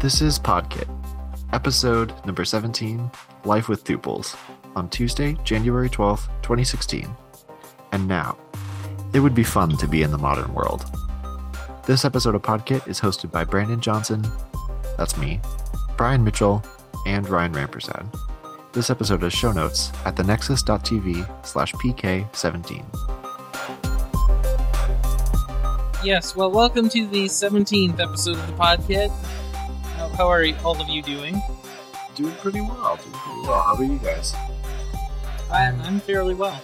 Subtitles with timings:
[0.00, 0.88] This is Podkit,
[1.52, 3.10] episode number 17,
[3.44, 4.34] Life with Tuples,
[4.74, 7.06] on Tuesday, January 12th, 2016.
[7.92, 8.38] And now,
[9.12, 10.86] it would be fun to be in the modern world.
[11.84, 14.26] This episode of Podkit is hosted by Brandon Johnson,
[14.96, 15.38] that's me,
[15.98, 16.64] Brian Mitchell,
[17.06, 18.06] and Ryan Rampersad.
[18.72, 22.84] This episode has show notes at thenexus.tv slash pk17.
[26.02, 29.12] Yes, well, welcome to the 17th episode of the podcast.
[30.20, 31.40] How, how are all of you doing?
[32.14, 33.62] Doing pretty well, doing pretty well.
[33.62, 34.34] How about you guys?
[35.50, 36.60] I'm, I'm fairly well.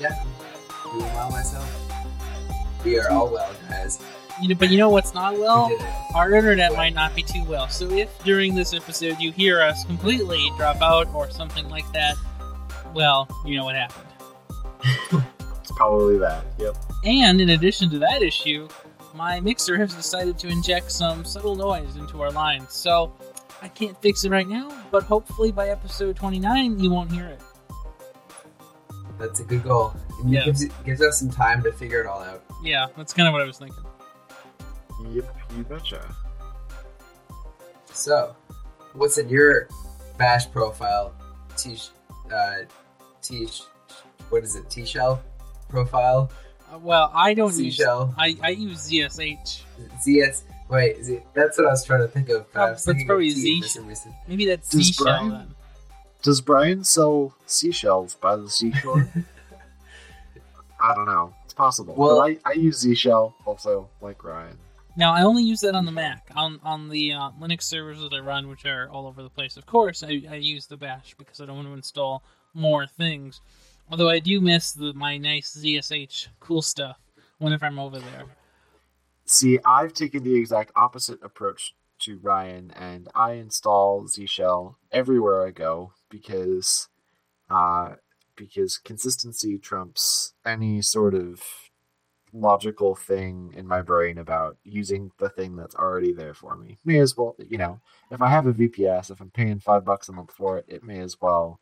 [0.00, 0.18] Yeah,
[0.82, 1.70] doing well myself.
[2.86, 4.00] We are all well, guys.
[4.40, 5.68] You know, but you know what's not well?
[5.68, 5.94] We did it.
[6.14, 7.68] Our internet might not be too well.
[7.68, 12.16] So if during this episode you hear us completely drop out or something like that,
[12.94, 15.22] well, you know what happened.
[15.60, 16.44] It's probably that.
[16.58, 16.76] Yep.
[17.04, 18.68] And in addition to that issue,
[19.16, 22.72] my mixer has decided to inject some subtle noise into our lines.
[22.72, 23.12] So
[23.62, 27.40] I can't fix it right now, but hopefully by episode 29 you won't hear it.
[29.18, 29.94] That's a good goal.
[30.22, 30.40] And Yeah.
[30.40, 32.42] it gives, gives us some time to figure it all out.
[32.62, 33.82] Yeah, that's kind of what I was thinking.
[35.12, 36.14] Yep, you betcha.
[37.92, 38.34] So,
[38.94, 39.68] what's in your
[40.18, 41.14] Bash profile?
[41.56, 41.78] T,
[42.34, 42.56] uh,
[43.22, 43.48] T,
[44.30, 44.68] what is it?
[44.68, 45.22] T shell
[45.68, 46.30] profile?
[46.72, 48.14] Uh, well, I don't C use shell?
[48.18, 49.62] I, I use ZSH.
[50.04, 50.42] ZS.
[50.68, 52.44] Wait, is it, that's what I was trying to think of.
[52.54, 53.62] Oh, that's thinking of probably T Z.
[53.62, 54.14] for some reason.
[54.26, 55.54] Maybe that's Does Z shell Brian- then.
[56.22, 59.08] Does Brian sell seashells by the seashore?
[60.80, 61.32] I don't know.
[61.44, 61.94] It's possible.
[61.96, 64.58] Well- but I, I use Z Shell also, like Ryan.
[64.98, 66.30] Now I only use that on the Mac.
[66.34, 69.56] On on the uh, Linux servers that I run, which are all over the place.
[69.58, 72.22] Of course, I, I use the Bash because I don't want to install
[72.54, 73.40] more things.
[73.90, 76.98] Although I do miss the my nice ZSH cool stuff
[77.38, 78.24] whenever I'm over there.
[79.24, 85.46] See, I've taken the exact opposite approach to Ryan, and I install Z Shell everywhere
[85.46, 86.88] I go because,
[87.50, 87.94] uh,
[88.36, 91.42] because consistency trumps any sort of
[92.32, 96.76] logical thing in my brain about using the thing that's already there for me.
[96.84, 97.80] May as well, you know,
[98.10, 100.84] if I have a VPS, if I'm paying five bucks a month for it, it
[100.84, 101.60] may as well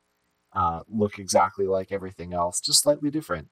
[0.55, 3.49] uh, look exactly like everything else, just slightly different.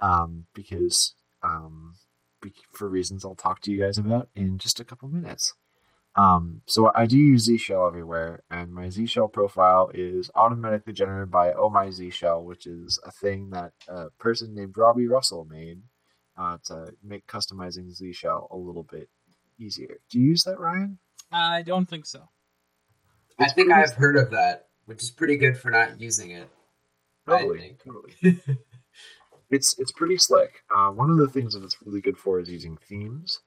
[0.00, 1.94] Um, because um,
[2.40, 5.54] be- for reasons I'll talk to you guys about in just a couple minutes.
[6.14, 10.92] Um, so I do use Z Shell everywhere, and my Z Shell profile is automatically
[10.92, 15.08] generated by Oh My Z Shell, which is a thing that a person named Robbie
[15.08, 15.80] Russell made
[16.36, 19.08] uh, to make customizing Z Shell a little bit
[19.58, 20.00] easier.
[20.10, 20.98] Do you use that, Ryan?
[21.30, 22.28] I don't think so.
[23.38, 26.48] I think I've heard of that, which is pretty good for not using it.
[27.26, 28.14] I Totally, totally.
[29.50, 30.62] it's it's pretty slick.
[30.74, 33.40] Uh, one of the things that it's really good for is using themes.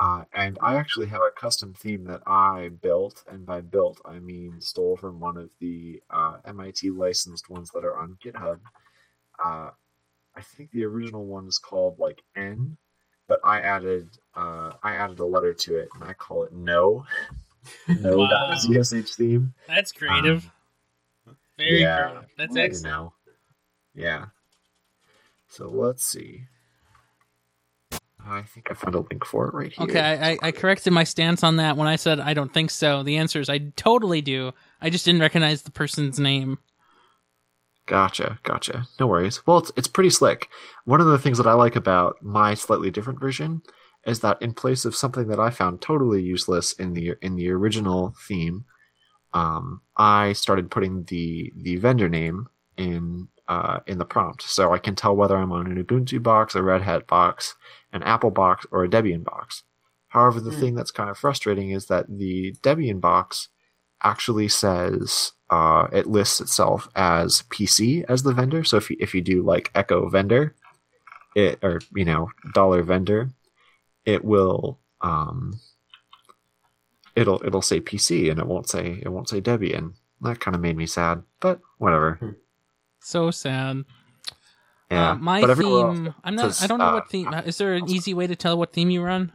[0.00, 4.18] Uh, and I actually have a custom theme that I built, and by built I
[4.18, 8.60] mean stole from one of the uh, MIT licensed ones that are on GitHub.
[9.42, 9.70] Uh,
[10.36, 12.76] I think the original one is called like N,
[13.28, 17.06] but I added uh, I added a letter to it, and I call it No.
[18.00, 18.54] No Wow.
[18.54, 19.54] ZSH theme.
[19.68, 20.50] That's creative.
[21.58, 22.02] Very yeah.
[22.02, 22.28] creative.
[22.38, 22.94] That's you excellent.
[22.94, 23.12] know.
[23.94, 24.26] Yeah.
[25.48, 26.44] So let's see.
[28.24, 29.84] I think I found a link for it right here.
[29.84, 32.70] Okay, I, I, I corrected my stance on that when I said I don't think
[32.70, 33.02] so.
[33.02, 34.52] The answer is I totally do.
[34.80, 36.58] I just didn't recognize the person's name.
[37.86, 38.86] Gotcha, gotcha.
[39.00, 39.44] No worries.
[39.44, 40.48] Well, it's, it's pretty slick.
[40.84, 43.62] One of the things that I like about my slightly different version
[44.06, 47.50] is that in place of something that I found totally useless in the in the
[47.50, 48.64] original theme,
[49.34, 54.78] um, I started putting the the vendor name in uh, in the prompt, so I
[54.78, 57.54] can tell whether I'm on an Ubuntu box, a Red Hat box,
[57.92, 59.64] an Apple box, or a Debian box.
[60.08, 60.60] However, the Hmm.
[60.60, 63.48] thing that's kind of frustrating is that the Debian box
[64.02, 68.64] actually says uh, it lists itself as PC as the vendor.
[68.64, 70.54] So if you, if you do like echo vendor,
[71.34, 73.30] it or you know dollar vendor,
[74.04, 75.60] it will um,
[77.16, 79.94] it'll it'll say PC and it won't say it won't say Debian.
[80.20, 82.38] That kind of made me sad, but whatever.
[83.00, 83.84] So sad.
[84.90, 86.14] Yeah, Uh, my but everywhere else- theme.
[86.22, 86.54] I'm not.
[86.54, 87.32] says, I don't know uh, what theme.
[87.46, 89.32] Is there an easy way to tell what theme you run?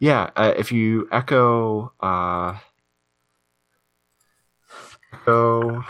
[0.00, 2.56] Yeah, uh, if you echo uh,
[5.12, 5.84] echo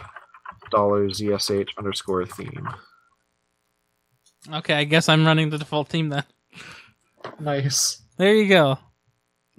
[0.71, 2.69] dollar zsh underscore theme.
[4.53, 6.25] Okay, I guess I'm running the default theme then.
[7.39, 8.03] Nice.
[8.17, 8.79] There you go.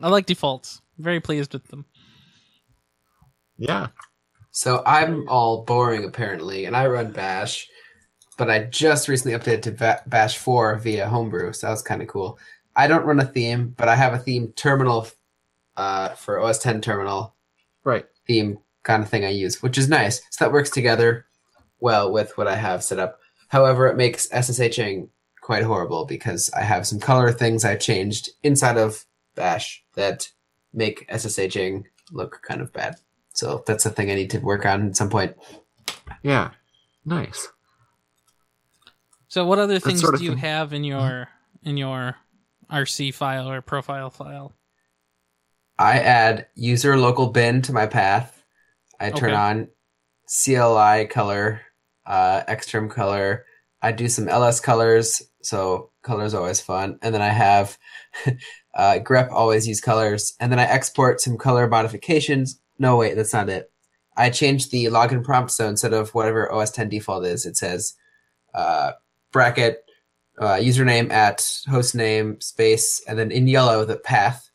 [0.01, 0.81] I like defaults.
[0.97, 1.85] Very pleased with them.
[3.57, 3.87] Yeah.
[4.51, 7.67] So I'm all boring apparently, and I run Bash,
[8.37, 12.01] but I just recently updated to Ba- Bash 4 via Homebrew, so that was kind
[12.01, 12.37] of cool.
[12.75, 15.07] I don't run a theme, but I have a theme terminal
[15.77, 17.35] uh, for OS 10 terminal
[17.83, 18.05] Right.
[18.27, 20.21] theme kind of thing I use, which is nice.
[20.29, 21.25] So that works together
[21.79, 23.19] well with what I have set up.
[23.49, 25.09] However, it makes SSHing
[25.41, 29.05] quite horrible because I have some color things I changed inside of
[29.35, 30.29] Bash that
[30.73, 32.95] make SSHing look kind of bad.
[33.33, 35.35] So that's a thing I need to work on at some point.
[36.21, 36.51] Yeah.
[37.05, 37.47] Nice.
[39.27, 40.39] So, what other things sort of do you thing.
[40.39, 41.27] have in your
[41.63, 42.15] in your
[42.71, 44.53] RC file or profile file?
[45.79, 48.43] I add user local bin to my path.
[48.99, 49.35] I turn Okay.
[49.39, 49.67] on
[50.27, 51.61] CLI color,
[52.05, 53.45] uh, Xterm color.
[53.81, 56.99] I do some LS colors, so colors always fun.
[57.01, 57.77] And then I have
[58.75, 60.33] uh, grep always use colors.
[60.39, 62.59] And then I export some color modifications.
[62.77, 63.71] No, wait, that's not it.
[64.15, 67.95] I changed the login prompt so instead of whatever OS 10 default is, it says
[68.53, 68.91] uh,
[69.31, 69.83] bracket
[70.39, 74.49] uh, username at hostname space and then in yellow the path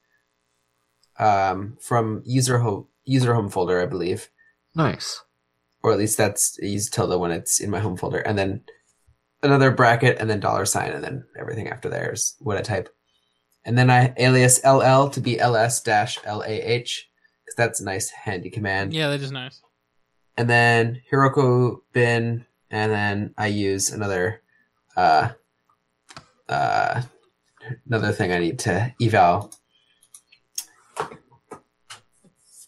[1.19, 4.29] um, from user home user home folder, I believe,
[4.75, 5.23] Nice.
[5.83, 8.62] or at least that's use tilde when it's in my home folder, and then
[9.43, 12.88] another bracket, and then dollar sign, and then everything after there is what I type,
[13.64, 18.50] and then I alias ll to be ls dash lah because that's a nice handy
[18.50, 19.61] command, Yeah, that is nice.
[20.37, 24.43] and then Heroku bin, and then I use another
[24.96, 25.31] uh
[26.49, 27.02] uh
[27.87, 29.52] another thing I need to eval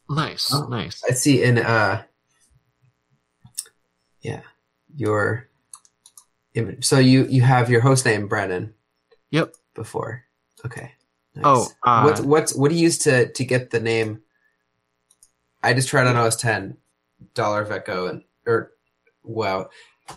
[0.09, 0.51] Nice.
[0.53, 0.67] Oh.
[0.67, 1.03] Nice.
[1.09, 2.03] I see in uh
[4.23, 4.43] yeah,
[4.97, 5.50] your image.
[6.81, 8.75] So you you have your host name Brandon
[9.31, 9.55] Yep.
[9.75, 10.25] before.
[10.65, 10.93] Okay.
[11.35, 11.45] Nice.
[11.45, 14.23] Oh, uh, what what what do you use to to get the name?
[15.63, 16.77] I just tried on OS 10
[17.35, 18.73] dollar Echo and or
[19.23, 19.69] wow,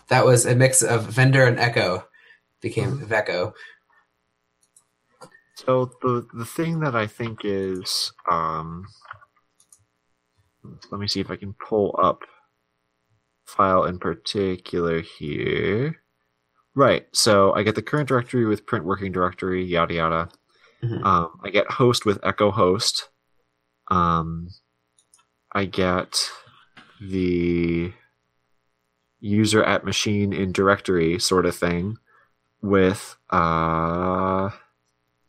[0.08, 2.06] that was a mix of vendor and echo
[2.60, 3.52] became Vecco.
[5.54, 8.86] So the the thing that I think is um
[10.90, 12.22] let me see if I can pull up
[13.44, 16.03] file in particular here.
[16.74, 17.06] Right.
[17.12, 20.28] So I get the current directory with print working directory, yada yada.
[20.82, 21.04] Mhm.
[21.04, 23.08] Um, I get host with echo host.
[23.88, 24.48] Um,
[25.52, 26.28] I get
[27.00, 27.92] the
[29.20, 31.96] user at machine in directory sort of thing
[32.60, 34.50] with uh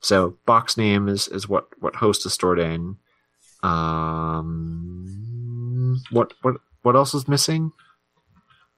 [0.01, 2.97] so box name is is what what host is stored in
[3.63, 5.15] um
[6.11, 7.71] what what what else is missing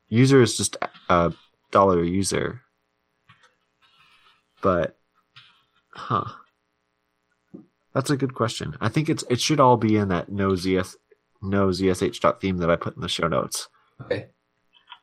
[0.07, 0.77] user is just
[1.09, 1.33] a
[1.71, 2.61] dollar user
[4.61, 4.97] but
[5.93, 6.23] huh
[7.93, 10.95] that's a good question i think it's it should all be in that no zs
[11.41, 13.67] no zsh theme that i put in the show notes
[14.01, 14.27] Okay.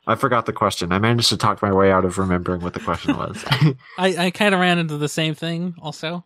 [0.06, 2.80] i forgot the question i managed to talk my way out of remembering what the
[2.80, 3.44] question was
[3.98, 6.24] I, I kind of ran into the same thing also.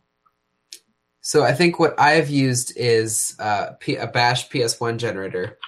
[1.20, 5.58] So I think what I've used is uh, P- a Bash PS1 generator.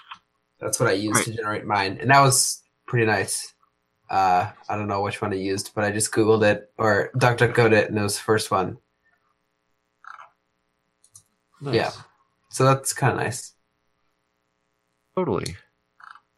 [0.59, 3.53] That's what I used to generate mine, and that was pretty nice.
[4.11, 7.73] Uh, I don't know which one I used, but I just googled it or DuckDuckGo'd
[7.73, 8.79] it, and it was the first one.
[11.61, 11.75] Nice.
[11.75, 11.91] Yeah.
[12.49, 13.53] So that's kind of nice.
[15.15, 15.57] totally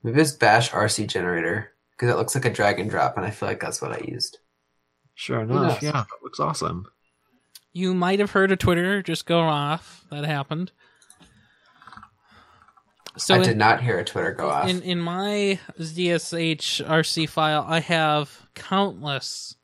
[0.03, 3.31] Maybe it's Bash RC generator because it looks like a drag and drop, and I
[3.31, 4.39] feel like that's what I used.
[5.15, 5.81] Sure enough.
[5.83, 6.87] Yeah, that looks awesome.
[7.73, 10.05] You might have heard a Twitter just go off.
[10.11, 10.73] That happened.
[13.17, 14.69] So I in, did not hear a Twitter go off.
[14.69, 19.57] in in my ZSH RC file, I have countless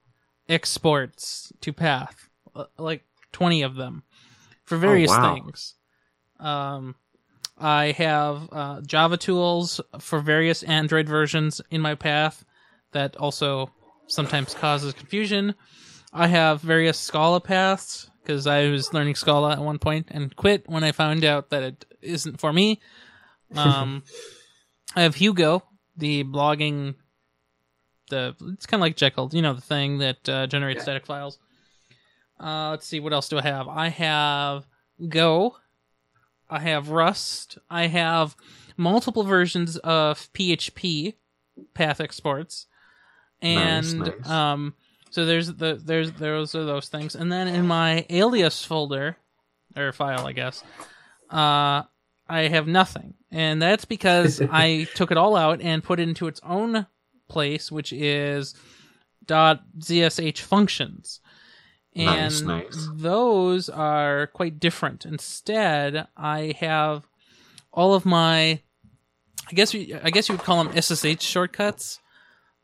[0.48, 4.02] exports to Path, uh, like twenty of them,
[4.64, 5.34] for various wow.
[5.34, 5.74] things.
[6.38, 6.94] Um,
[7.56, 12.44] I have uh, Java tools for various Android versions in my path
[12.92, 13.70] that also
[14.06, 15.54] sometimes causes confusion.
[16.12, 20.68] I have various Scala paths because I was learning Scala at one point and quit
[20.68, 22.80] when I found out that it isn't for me.
[23.54, 24.02] Um,
[24.96, 25.62] I have Hugo,
[25.96, 26.94] the blogging,
[28.10, 30.82] the it's kind of like Jekyll, you know, the thing that uh, generates Yeah.
[30.84, 31.38] static files.
[32.40, 33.68] Uh, let's see, what else do I have?
[33.68, 34.66] I have
[35.08, 35.56] Go.
[36.50, 37.58] I have Rust.
[37.68, 38.34] I have
[38.76, 41.14] multiple versions of PHP
[41.74, 42.66] path exports,
[43.42, 44.30] and Nice, nice.
[44.30, 44.74] um,
[45.10, 49.16] so there's the there's those are those things, and then in my alias folder
[49.76, 50.62] or file, I guess,
[51.28, 51.82] uh,
[52.28, 56.26] I have nothing, and that's because I took it all out and put it into
[56.26, 56.86] its own
[57.28, 58.54] place, which is
[59.24, 61.20] dot zsh functions.
[61.94, 62.88] And Nice, nice.
[62.94, 65.04] those are quite different.
[65.04, 67.06] Instead i have
[67.72, 68.60] all of my
[69.48, 72.00] i guess you, i guess you would call them ssh shortcuts.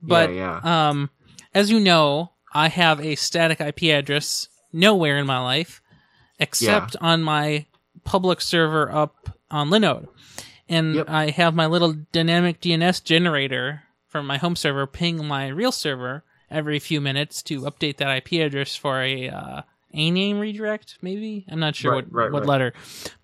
[0.01, 0.89] But yeah, yeah.
[0.91, 1.11] um
[1.55, 5.81] as you know i have a static ip address nowhere in my life
[6.39, 7.67] except on my
[8.05, 10.09] public server up on Linode,
[10.69, 11.09] and Yep.
[11.11, 16.25] I have my little dynamic DNS generator from my home server ping my real server
[16.51, 20.99] every few minutes to update that IP address for a uh, a name redirect.
[21.03, 22.49] Maybe I'm not sure Right, what right, what right.
[22.49, 22.73] letter,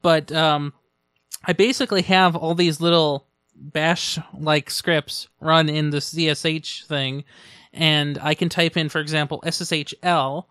[0.03, 0.73] but um,
[1.45, 7.25] I basically have all these little bash like scripts run in the CSH thing,
[7.73, 10.45] and I can type in, for example, SSHL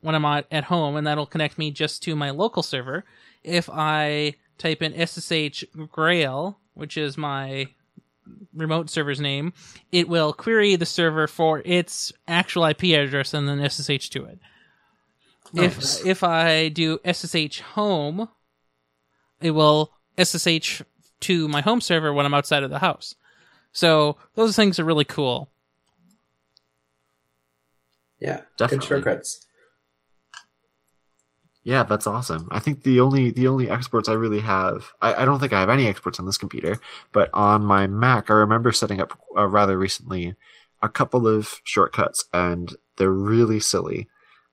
[0.00, 3.04] when I'm at, at home, and that'll connect me just to my local server.
[3.44, 7.68] If I type in SSH Grail, which is my
[8.54, 9.52] remote server's name,
[9.92, 14.38] it will query the server for its actual IP address and then SSH to it.
[15.52, 16.00] Nice.
[16.00, 18.28] If if I do SSH home,
[19.40, 20.82] it will SSH
[21.20, 23.14] to my home server when I'm outside of the house.
[23.72, 25.50] So those things are really cool.
[28.20, 28.78] Yeah, Definitely.
[28.78, 29.46] good shortcuts.
[31.64, 32.46] Yeah, that's awesome.
[32.50, 35.60] I think the only the only exports I really have, I, I don't think I
[35.60, 36.78] have any exports on this computer,
[37.10, 40.34] but on my Mac, I remember setting up uh, rather recently
[40.82, 44.08] a couple of shortcuts, and they're really silly.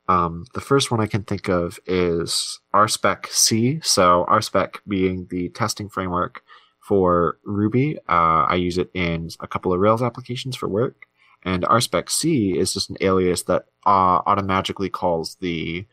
[0.07, 3.81] Um, the first one I can think of is RSpec C.
[3.83, 6.43] So RSpec being the testing framework
[6.79, 7.97] for Ruby.
[8.09, 11.07] Uh, I use it in a couple of Rails applications for work,
[11.43, 15.85] and RSpec C is just an alias that uh, automatically calls the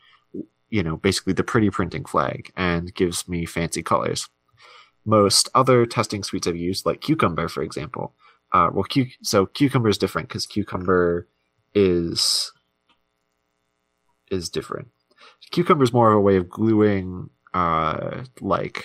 [0.71, 4.29] you know, basically the pretty printing flag and gives me fancy colors.
[5.05, 8.15] Most other testing suites I've used, like Cucumber, for example,
[8.53, 11.27] uh, well, Cu- so Cucumber is different because Cucumber
[11.75, 12.53] is
[14.31, 14.89] is different.
[15.51, 18.85] Cucumber is more of a way of gluing, uh, like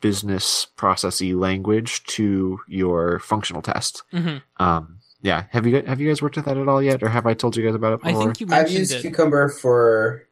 [0.00, 4.02] business processy language to your functional test.
[4.10, 7.08] hmm Um, yeah, have you have you guys worked with that at all yet, or
[7.08, 9.00] have I told you guys about it I think you mentioned I've used it.
[9.02, 10.27] Cucumber for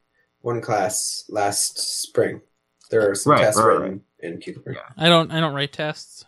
[0.47, 2.41] one class last spring.
[2.91, 4.75] There are some Right, tests right, written in Cucumber.
[4.75, 4.81] Yeah.
[4.97, 5.33] I don't.
[5.33, 6.25] I don't write tests.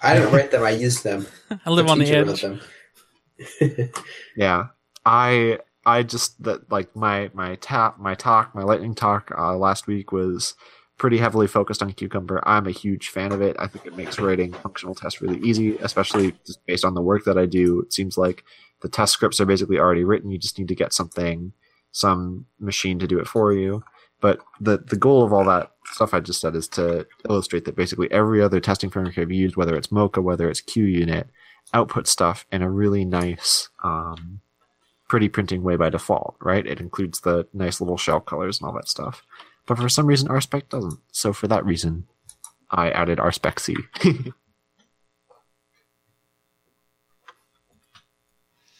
[0.00, 0.62] I don't write them.
[0.62, 1.26] I use them.
[1.66, 2.42] I live on the teacher wrote edge.
[2.42, 2.60] them.
[4.36, 4.66] Yeah,
[5.04, 9.88] I I just that like my my tap my talk my lightning talk uh, last
[9.88, 10.54] week was
[10.96, 12.40] pretty heavily focused on Cucumber.
[12.46, 13.56] I'm a huge fan of it.
[13.58, 17.24] I think it makes writing functional tests really easy, especially just based on the work
[17.24, 17.80] that I do.
[17.80, 18.44] It seems like
[18.80, 20.30] the test scripts are basically already written.
[20.30, 21.52] You just need to get something,
[21.94, 23.82] some machine to do it for you.
[24.20, 27.76] But the the goal of all that stuff I just said is to illustrate that
[27.76, 31.26] basically every other testing framework I've used, whether it's Mocha, whether it's QUnit,
[31.72, 34.40] output stuff in a really nice, um,
[35.08, 36.66] pretty printing way by default, right?
[36.66, 39.22] It includes the nice little shell colors and all that stuff.
[39.66, 40.98] But for some reason, RSpec doesn't.
[41.12, 42.06] So for that reason,
[42.70, 43.76] I added RSpec C.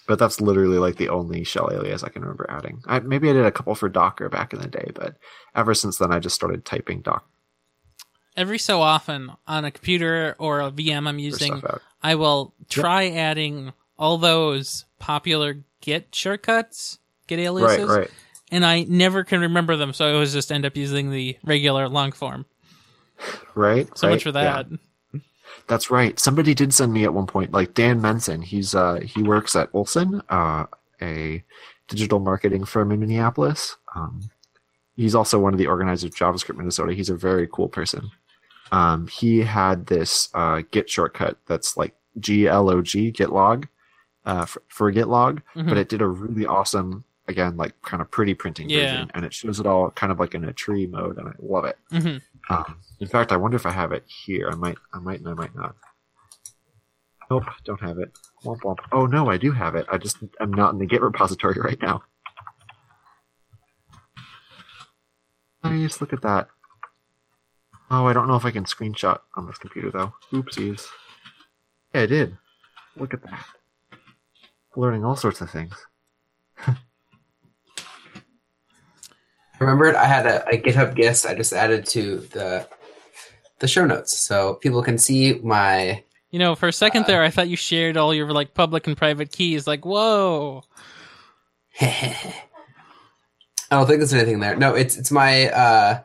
[0.07, 2.83] but that's literally like the only shell alias I can remember adding.
[2.87, 5.17] I, maybe I did a couple for Docker back in the day, but
[5.55, 7.25] ever since then, I just started typing Docker
[8.37, 11.63] Every so often on a computer or a VM I'm using.
[12.03, 18.11] I will try adding all those popular Git shortcuts, Git aliases, Right, right.
[18.51, 21.89] and I never can remember them, so I always just end up using the regular
[21.89, 22.45] long form.
[23.55, 23.87] Right.
[23.97, 24.65] So right, much for yeah.
[25.67, 25.73] That.
[25.73, 26.19] That's right.
[26.19, 28.43] Somebody did send me at one point, like Dan Menson.
[28.43, 30.67] He's uh he works at Olson, uh,
[31.03, 31.43] a
[31.89, 33.77] digital marketing firm in Minneapolis.
[33.95, 34.31] Um,
[34.97, 36.93] he's also one of the organizers of JavaScript Minnesota.
[36.95, 38.11] He's a very cool person.
[38.73, 43.69] Um, he had this uh, Git shortcut that's like glog gitlog
[44.25, 45.69] uh, for, for gitlog, Mhm.
[45.69, 48.79] but it did a really awesome, again, like kind of pretty printing Yeah.
[48.93, 51.33] version, and it shows it all kind of like in a tree mode, and I
[51.41, 51.77] love it.
[51.93, 52.23] Mhm.
[52.51, 54.49] Um, in fact, I wonder if I have it here.
[54.51, 55.75] I might, I might, and I might not.
[57.31, 58.13] Nope, don't have it.
[58.45, 58.79] Womp womp.
[58.93, 59.87] Oh no, I do have it.
[59.91, 62.03] I just I'm not in the Git repository right now.
[65.63, 66.49] Nice, look at that.
[67.91, 70.13] Oh, I don't know if I can screenshot on this computer though.
[70.33, 70.87] Oopsies.
[71.95, 72.37] Yeah, I did.
[72.97, 73.45] Look at that.
[74.77, 75.75] Learning all sorts of things.
[79.61, 82.69] Remembered, I had a, a GitHub gist I just added to the
[83.61, 86.03] the show notes, so people can see my.
[86.31, 88.87] You know, for a second Uh, there, I thought you shared all your like public
[88.87, 89.67] and private keys.
[89.67, 90.65] Like, whoa!
[91.81, 94.57] I don't think there's anything there.
[94.57, 96.01] No, it's it's my uh,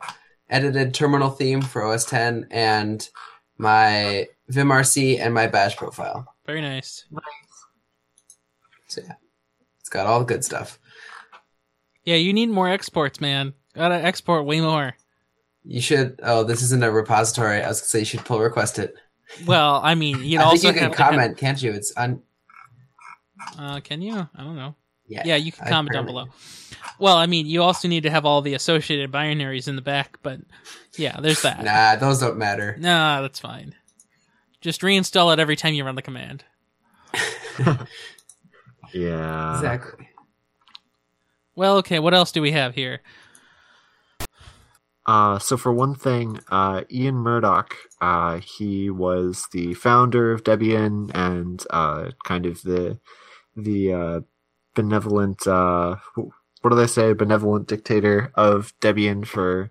[0.48, 3.08] edited terminal theme for OS 10 and
[3.58, 6.26] my vimrc and my bash profile.
[6.46, 7.04] Very nice.
[8.88, 9.14] So yeah,
[9.78, 10.78] it's got all the good stuff.
[12.04, 13.54] Yeah, you need more exports, man.
[13.74, 14.94] Gotta export way more.
[15.64, 16.18] You should.
[16.22, 17.62] Oh, this isn't a repository.
[17.62, 18.94] I was gonna say you should pull request it.
[19.46, 21.72] Well, I mean, you'd also think you can have have- comment, can't you?
[21.72, 22.22] It's on.
[23.58, 24.16] uh, can you?
[24.34, 24.74] I don't know.
[25.06, 26.26] Yeah, you can I comment down below.
[27.00, 30.18] Well, I mean, you also need to have all the associated binaries in the back,
[30.22, 30.38] but
[30.96, 31.64] yeah, there's that.
[31.64, 32.76] Nah, those don't matter.
[32.78, 33.74] Nah, that's fine.
[34.60, 36.44] Just reinstall it every time you run the command.
[38.92, 39.54] Yeah.
[39.54, 40.08] Exactly.
[41.60, 43.02] Well, okay, what else do we have here?
[45.04, 51.10] Uh, so for one thing, uh, Ian Murdoch, uh, he was the founder of Debian
[51.12, 52.98] and uh, kind of the
[53.54, 54.20] the uh,
[54.74, 55.46] benevolent.
[55.46, 57.12] Uh, what do they say?
[57.12, 59.70] Benevolent dictator of Debian for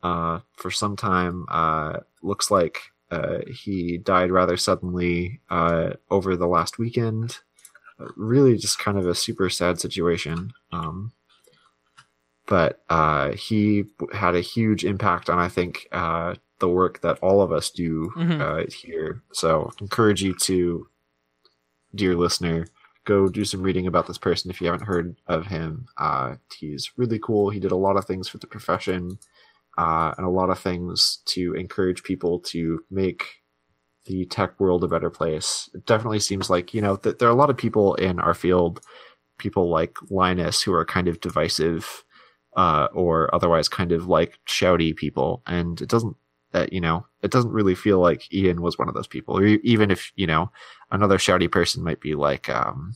[0.00, 1.44] for some time.
[2.22, 2.80] Looks like
[3.46, 7.40] he died rather suddenly over the last weekend.
[8.16, 10.54] Really, just kind of a super sad situation.
[10.72, 11.12] Um,
[12.46, 17.42] but uh, he had a huge impact on I think uh, the work that all
[17.42, 18.40] of us do Mhm.
[18.40, 19.22] uh, here.
[19.32, 20.86] So encourage you to,
[21.94, 22.66] dear listener,
[23.04, 25.86] go do some reading about this person if you haven't heard of him.
[25.96, 27.50] Uh, he's really cool.
[27.50, 29.18] He did a lot of things for the profession
[29.78, 33.24] uh, and a lot of things to encourage people to make
[34.06, 35.68] the tech world a better place.
[35.74, 38.34] It definitely seems like you know that there are a lot of people in our
[38.34, 38.80] field,
[39.38, 42.04] people like Linus, who are kind of divisive
[42.56, 46.16] uh, or otherwise kind of like shouty people, and it doesn't.
[46.54, 49.36] Uh, you know, it doesn't really feel like Ian was one of those people.
[49.36, 50.50] Or even if you know
[50.90, 52.94] another shouty person might be like um,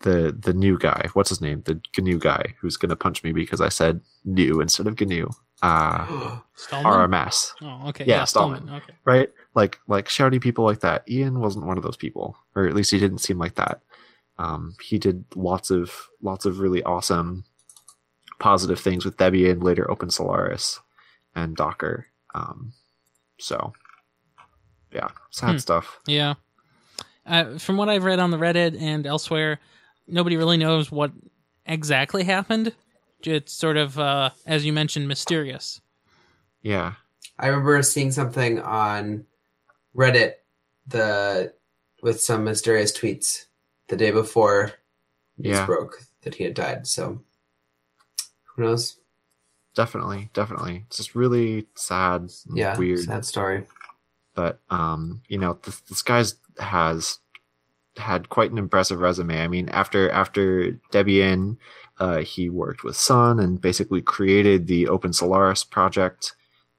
[0.00, 1.08] the the new guy.
[1.14, 1.62] What's his name?
[1.64, 5.28] The GNU guy who's gonna punch me because I said new instead of GNU.
[5.62, 6.06] Uh?
[6.56, 8.04] RMS Oh, okay.
[8.04, 8.62] Yeah, Yeah, Stallman.
[8.62, 8.82] Stallman.
[8.82, 8.92] Okay.
[9.04, 9.30] right?
[9.54, 11.08] Like like shouty people like that.
[11.08, 13.80] Ian wasn't one of those people, or at least he didn't seem like that.
[14.38, 17.44] Um, he did lots of lots of really awesome,
[18.38, 20.80] positive things with Debian, later Open Solaris,
[21.34, 22.06] and Docker.
[22.34, 22.72] Um,
[23.38, 23.72] so,
[24.92, 25.58] yeah, sad Hmm.
[25.58, 25.98] stuff.
[26.06, 26.34] Yeah.
[27.26, 29.60] Uh, from what I've read on the Reddit and elsewhere,
[30.06, 31.12] nobody really knows what
[31.66, 32.74] exactly happened.
[33.22, 35.80] It's sort of, uh, as you mentioned, mysterious.
[36.62, 36.94] Yeah,
[37.38, 39.26] I remember seeing something on
[39.94, 40.34] Reddit
[40.86, 41.52] the
[42.02, 43.46] with some mysterious tweets
[43.88, 44.72] the day before
[45.36, 45.66] news Yeah.
[45.66, 46.86] broke that he had died.
[46.86, 47.22] So
[48.58, 48.98] who knows?
[49.74, 50.82] definitely, definitely.
[50.88, 52.98] It's just really sad, and Yeah, weird.
[53.00, 53.64] sad story.
[54.34, 57.18] but um, you know, this, this guy's has
[57.96, 59.40] had quite an impressive resume.
[59.40, 61.58] I mean, after after Debian,
[61.98, 66.34] uh, he worked with Sun and basically created the Open Solaris project.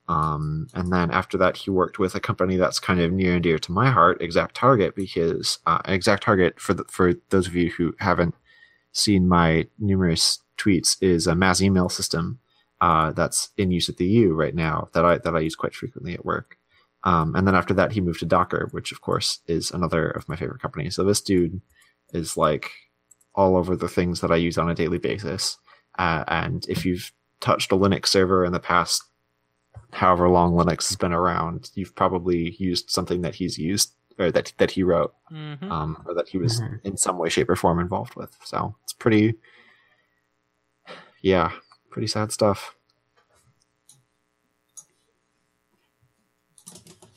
[0.10, 3.44] Um, and then after that, he worked with a company that's kind of near and
[3.44, 7.94] dear to my heart, ExactTarget, because uh, ExactTarget, for the, for those of you who
[8.00, 8.34] haven't
[8.92, 12.40] seen my numerous tweets, is a mass email system
[12.82, 15.74] uh, that's in use at the U right now that I that I use quite
[15.74, 16.58] frequently at work.
[17.06, 20.28] Um, and then after that, he moved to Docker, which of course is another of
[20.30, 20.96] my favorite companies.
[20.96, 21.62] So this dude
[22.14, 22.70] is like
[23.36, 25.58] all over the things that I use on a daily basis.
[25.98, 29.04] Uh, and if you've touched a Linux server in the past,
[29.94, 34.52] however long Linux has been around, you've probably used something that he's used or that
[34.58, 36.82] that he wrote, hmm um, or that he was Mhm.
[36.84, 38.36] in some way, shape, or form involved with.
[38.44, 39.36] So it's pretty,
[41.22, 41.52] yeah,
[41.90, 42.76] pretty sad stuff.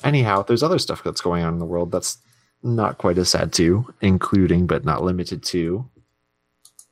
[0.04, 2.18] Anyhow, there's other stuff that's going on in the world that's
[2.62, 5.88] not quite as sad too, including but not limited to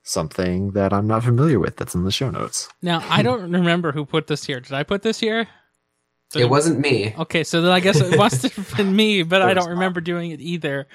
[0.02, 2.68] something that I'm not familiar with that's in the show notes.
[2.82, 4.60] Now, I don't remember who put this here.
[4.60, 5.48] Did I put this here?
[6.32, 7.14] Did It wasn't me.
[7.18, 10.30] Okay, so then I guess it must have been me, but I don't remember doing
[10.30, 10.86] it either.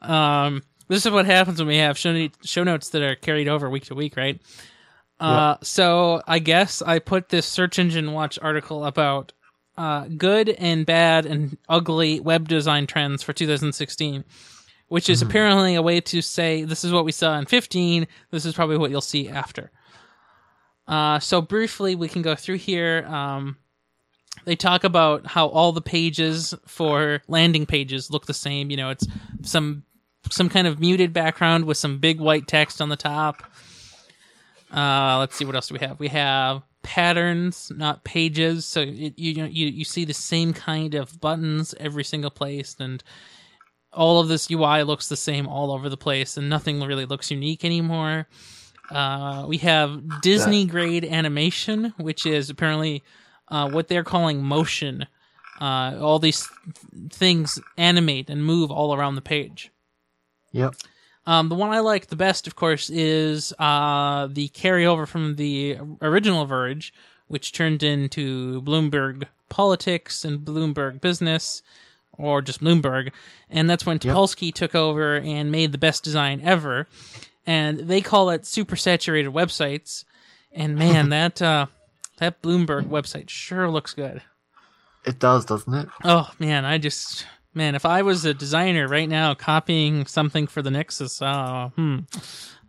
[0.00, 3.68] Um, this is what happens when we have show, show notes that are carried over
[3.68, 4.40] week to week, right?
[5.20, 9.32] Uh, so I guess I put this search engine watch article about
[9.76, 14.24] uh, good and bad and ugly web design trends for 2016,
[14.88, 15.26] which is Mhm.
[15.28, 18.06] apparently a way to say this is what we saw in 15.
[18.30, 19.70] This is probably what you'll see after.
[20.86, 23.04] Uh, so briefly, we can go through here.
[23.08, 23.56] Um,
[24.44, 28.70] they talk about how all the pages for landing pages look the same.
[28.70, 29.06] You know, it's
[29.42, 29.82] some
[30.30, 33.42] some kind of muted background with some big white text on the top.
[34.74, 35.98] Uh, let's see what else do we have.
[35.98, 38.64] We have patterns, not pages.
[38.64, 43.02] So it, you you you see the same kind of buttons every single place, and
[43.92, 47.30] all of this UI looks the same all over the place, and nothing really looks
[47.30, 48.28] unique anymore.
[48.90, 53.02] Uh, we have Disney grade animation, which is apparently
[53.48, 55.06] uh, what they're calling motion.
[55.60, 56.48] Uh, all these
[57.10, 59.70] things animate and move all around the page.
[60.52, 60.74] Yep.
[61.28, 65.76] Um, the one I like the best, of course, is uh, the carryover from the
[66.00, 66.92] original Verge,
[67.26, 71.62] which turned into Bloomberg Politics and Bloomberg Business,
[72.12, 73.12] or just Bloomberg.
[73.50, 74.14] And that's when Yep.
[74.14, 76.86] Topolsky took over and made the best design ever.
[77.46, 80.04] and they call it super saturated websites.
[80.52, 81.66] And man, that uh,
[82.18, 84.22] that Bloomberg website sure looks good.
[85.04, 85.88] It does, doesn't it?
[86.04, 87.26] Oh man, I just
[87.58, 91.98] man, if I was a designer right now copying something for the Nexus, uh, hmm,
[92.14, 92.20] I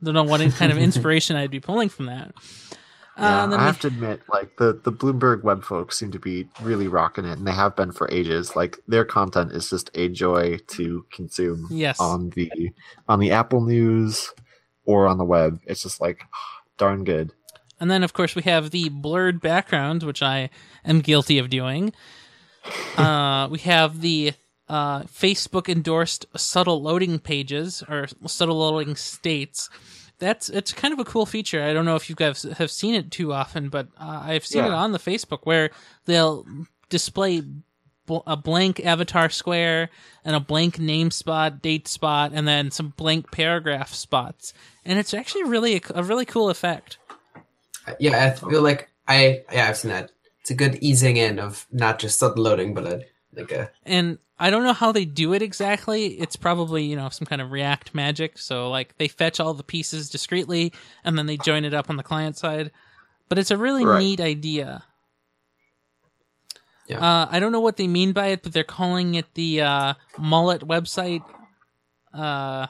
[0.03, 2.33] don't know what kind of inspiration I'd be pulling from that.
[3.17, 6.19] Yeah, Uh, I we- have to admit, like the the Bloomberg web folks seem to
[6.19, 8.55] be really rocking it, and they have been for ages.
[8.55, 11.99] Like their content is just a joy to consume Yes.
[11.99, 12.49] on the
[13.07, 14.31] on the Apple News
[14.85, 15.59] or on the web.
[15.65, 16.23] It's just like
[16.77, 17.31] darn good.
[17.81, 20.49] And then, of course, we have the blurred background, which I
[20.83, 21.93] am guilty of doing.
[22.97, 24.33] uh, we have the
[24.69, 29.69] uh, Facebook endorsed subtle loading pages or subtle loading states.
[30.19, 31.63] That's it's kind of a cool feature.
[31.63, 34.65] I don't know if you guys have seen it too often, but uh, I've seen
[34.65, 35.69] it on the Facebook where
[36.05, 36.45] they'll
[36.89, 37.41] display
[38.25, 39.89] a blank avatar square
[40.25, 44.53] and a blank name spot, date spot, and then some blank paragraph spots.
[44.83, 46.97] And it's actually really a, a really cool effect.
[47.99, 50.11] Yeah, I feel like I yeah I've seen that.
[50.41, 53.05] It's a good easing in of not just sudden loading, but a
[53.35, 56.19] like a and I don't know how they do it exactly.
[56.19, 58.37] It's probably you know some kind of React magic.
[58.37, 61.97] So like they fetch all the pieces discreetly and then they join it up on
[61.97, 62.71] the client side.
[63.27, 63.99] But it's a really Right.
[63.99, 64.83] neat idea.
[66.87, 66.99] Yeah.
[66.99, 69.93] Uh, I don't know what they mean by it, but they're calling it the uh,
[70.17, 71.23] mullet website.
[72.13, 72.65] Uh,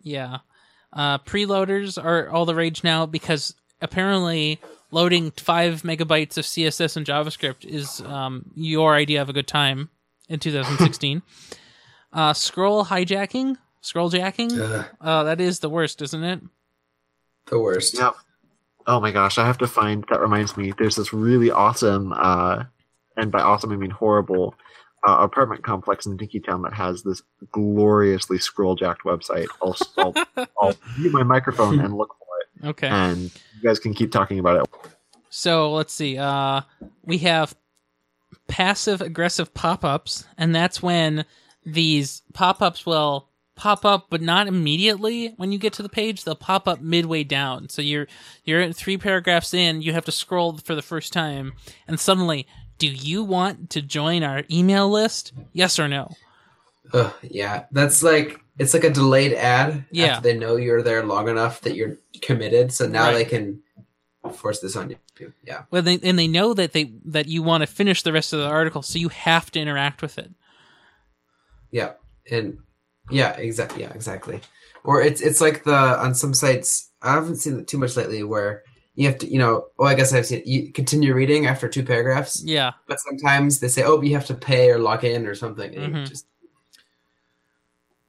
[0.00, 0.38] yeah.
[0.92, 7.06] Uh, preloaders are all the rage now because apparently loading five megabytes of CSS and
[7.06, 9.88] JavaScript is um, your idea of a good time
[10.30, 11.20] in 2016.
[12.14, 14.58] uh, scroll hijacking, scroll jacking.
[14.58, 16.40] uh, Uh, that is the worst, isn't it?
[17.46, 17.98] the worst.
[17.98, 18.14] Yep.
[18.86, 20.04] Oh my gosh, I have to find.
[20.08, 20.72] That reminds me.
[20.78, 22.64] There's this really awesome, uh,
[23.16, 24.54] and by awesome I mean horrible,
[25.06, 29.48] uh, apartment complex in Dinkytown that has this gloriously scroll jacked website.
[29.62, 32.88] I'll, I'll, I'll mute my microphone and look for it, Okay.
[32.88, 34.70] and you guys can keep talking about it.
[35.28, 36.16] So let's see.
[36.18, 36.62] Uh,
[37.04, 37.54] we have
[38.48, 41.24] passive aggressive pop ups, and that's when
[41.64, 46.24] these pop ups will pop up, but not immediately when you get to the page.
[46.24, 47.68] They'll pop up midway down.
[47.68, 48.06] So you're
[48.44, 51.52] you're three paragraphs in, you have to scroll for the first time,
[51.86, 52.46] and suddenly,
[52.78, 55.32] do you want to join our email list?
[55.52, 56.10] Yes or no?
[56.92, 59.84] Ugh, yeah, that's like it's like a delayed ad.
[59.90, 60.06] Yeah.
[60.16, 63.14] after they know you're there long enough that you're committed, so now Right.
[63.14, 63.62] they can
[64.32, 64.96] force this on you.
[65.46, 68.32] Yeah, Well, they, and they know that they that you want to finish the rest
[68.32, 70.30] of the article, so you have to interact with it.
[71.70, 71.92] yeah,
[72.30, 72.58] and
[73.10, 73.82] yeah, exactly.
[73.82, 74.40] Yeah, exactly.
[74.84, 78.22] Or it's it's like the on some sites I haven't seen it too much lately
[78.22, 78.62] where
[78.94, 81.68] you have to you know oh I guess I've seen it, you continue reading after
[81.68, 82.72] two paragraphs, Yeah.
[82.86, 85.74] but sometimes they say oh you have to pay or log in or something.
[85.74, 86.08] And you Mhm.
[86.08, 86.26] just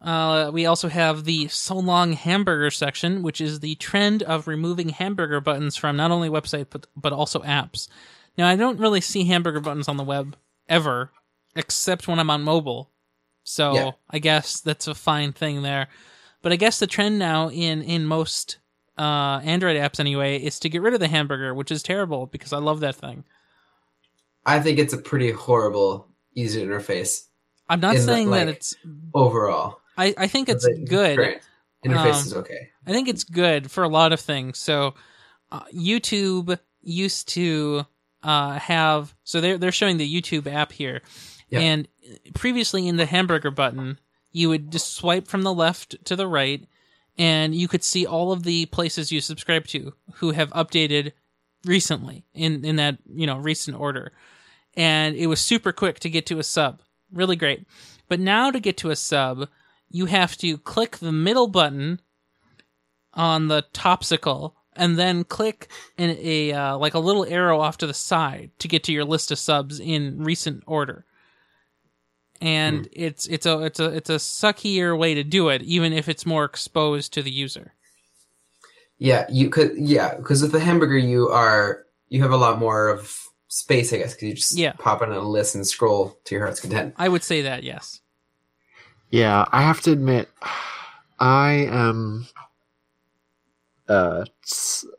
[0.01, 4.89] Uh, we also have the so long hamburger section, which is the trend of removing
[4.89, 7.87] hamburger buttons from not only websites but but also apps.
[8.37, 10.35] Now, I don't really see hamburger buttons on the web
[10.67, 11.11] ever,
[11.55, 12.89] except when I'm on mobile.
[13.43, 13.91] So Yeah.
[14.09, 15.87] I guess that's a fine thing there.
[16.41, 18.57] But I guess the trend now in in most
[18.97, 22.53] uh, Android apps anyway is to get rid of the hamburger, which is terrible because
[22.53, 23.23] I love that thing.
[24.45, 27.25] I think it's a pretty horrible user interface
[27.69, 28.75] I'm not In the, saying that it's.
[29.13, 29.80] overall.
[30.01, 31.17] I, I think it's good.
[31.17, 31.41] current
[31.85, 32.69] Interface Um, is okay.
[32.85, 34.57] I think it's good for a lot of things.
[34.59, 34.93] So,
[35.51, 37.85] uh, YouTube used to
[38.23, 41.01] uh, have so they're they're showing the YouTube app here,
[41.49, 41.59] Yeah.
[41.59, 41.87] and
[42.35, 43.99] previously in the hamburger button,
[44.31, 46.67] you would just swipe from the left to the right,
[47.17, 51.13] and you could see all of the places you subscribe to who have updated
[51.65, 54.11] recently in in that you know recent order,
[54.75, 57.65] and it was super quick to get to a sub, really great.
[58.07, 59.47] But now to get to a sub,
[59.91, 61.99] you have to click the middle button
[63.13, 67.87] on the topsicle and then click in a uh, like a little arrow off to
[67.87, 71.05] the side to get to your list of subs in recent order.
[72.39, 76.09] And it's it's a it's a it's a suckier way to do it, even if
[76.09, 77.73] it's more exposed to the user.
[78.97, 79.73] Yeah, you could.
[79.77, 83.15] Yeah, because with the hamburger, you are you have a lot more of
[83.47, 84.73] space, I guess, because you just Yeah.
[84.73, 86.95] pop on a list and scroll to your heart's content.
[86.97, 87.99] I would say that yes.
[89.11, 90.29] Yeah, I have to admit,
[91.19, 92.27] I am.
[93.87, 94.23] Uh,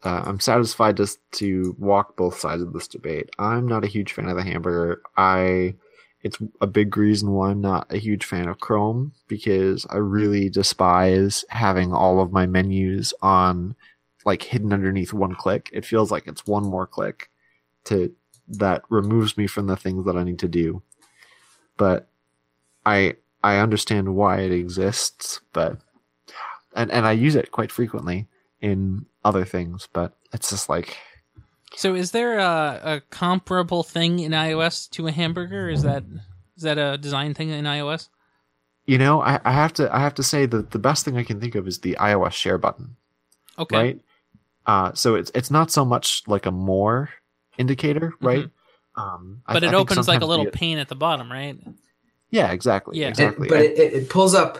[0.03, 3.31] uh, I'm satisfied just to walk both sides of this debate.
[3.39, 5.01] I'm not a huge fan of the hamburger.
[5.17, 5.75] I,
[6.23, 10.51] it's a big reason why I'm not a huge fan of Chrome because I really
[10.51, 13.75] despise having all of my menus on,
[14.27, 15.71] like hidden underneath one click.
[15.73, 17.31] It feels like it's one more click,
[17.85, 18.15] to
[18.49, 20.83] that removes me from the things that I need to do.
[21.77, 22.09] But
[22.87, 25.79] I I understand why it exists, but
[26.75, 28.29] and and I use it quite frequently.
[28.61, 30.97] in other things, but it's just like
[31.77, 35.69] So, is there a, a comparable thing in iOS to a hamburger?
[35.69, 36.05] Is that
[36.57, 38.09] is that a design thing in iOS?
[38.85, 41.23] you know, I, I have to I have to say that the best thing I
[41.25, 42.97] can think of is the iOS share button,
[43.59, 43.77] Okay.
[43.77, 44.01] right?
[44.67, 47.11] Uh, so it's it's not so much like a more
[47.59, 48.49] indicator, right?
[48.97, 49.55] Um, Mm-hmm.
[49.55, 51.57] But I it think opens like a little the- pane at the bottom, right?
[52.33, 53.07] Yeah, exactly, Yeah.
[53.07, 53.49] It- exactly.
[53.49, 54.59] but And- it, it, it pulls up.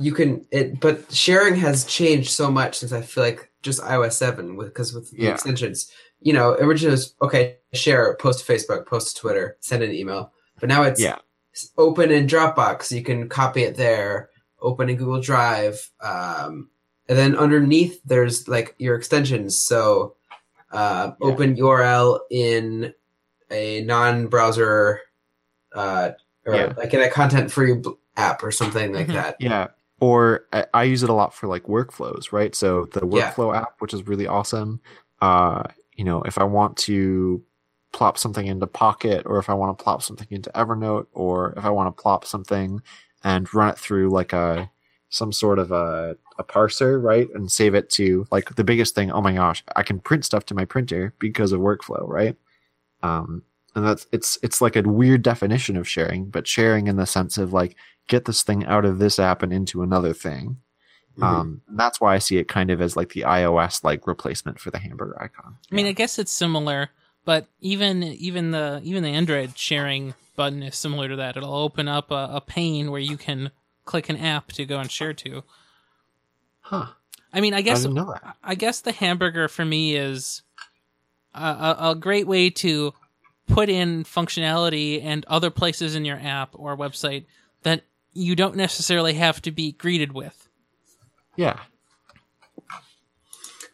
[0.00, 4.12] You can it, but sharing has changed so much since I feel like just iOS
[4.12, 5.30] seven with because with the Yeah.
[5.32, 9.82] extensions, you know, originally it was okay, share, post to Facebook, post to Twitter, send
[9.82, 11.16] an email, but now it's Yeah.
[11.76, 12.92] open in Dropbox.
[12.92, 14.30] You can copy it there.
[14.60, 16.68] Open in Google Drive, um,
[17.08, 19.58] and then underneath there's like your extensions.
[19.58, 20.14] So
[20.70, 21.26] uh, Yeah.
[21.28, 22.92] open URL in
[23.50, 25.00] a non-browser,
[25.74, 26.10] uh,
[26.48, 26.72] or Yeah.
[26.76, 27.82] like in a content-free
[28.16, 29.12] app or something like Mhm.
[29.14, 29.36] that.
[29.38, 29.68] Yeah.
[30.00, 32.54] Or I, I use it a lot for like workflows, right?
[32.54, 33.30] So the Yeah.
[33.32, 34.80] workflow app, which is really awesome.
[35.20, 37.42] Uh, you know, if I want to
[37.92, 41.64] plop something into Pocket, or if I want to plop something into Evernote, or if
[41.64, 42.80] I want to plop something
[43.24, 44.70] and run it through like a
[45.10, 47.28] some sort of a, a parser, right?
[47.34, 50.44] And save it to like the biggest thing, oh my gosh, I can print stuff
[50.46, 52.36] to my printer because of workflow, right?
[53.02, 53.42] Um,
[53.78, 57.38] and that's it's it's like a weird definition of sharing, but sharing in the sense
[57.38, 57.76] of like
[58.08, 60.58] get this thing out of this app and into another thing.
[61.18, 61.22] Mhm.
[61.24, 64.70] Um, that's why I see it kind of as like the iOS like replacement for
[64.70, 65.56] the hamburger icon.
[65.70, 66.90] I mean, I guess it's similar,
[67.24, 71.36] but even even the even the Android sharing button is similar to that.
[71.36, 73.50] It'll open up a, a pane where you can
[73.84, 75.42] click an app to go and share to.
[76.60, 76.86] huh?
[77.32, 78.36] I mean, I I guess didn't know that.
[78.42, 80.42] I guess the hamburger for me is
[81.34, 82.94] a, a, a great way to
[83.48, 87.24] put in functionality and other places in your app or website
[87.62, 87.82] that
[88.12, 90.48] you don't necessarily have to be greeted with.
[91.36, 91.58] Yeah,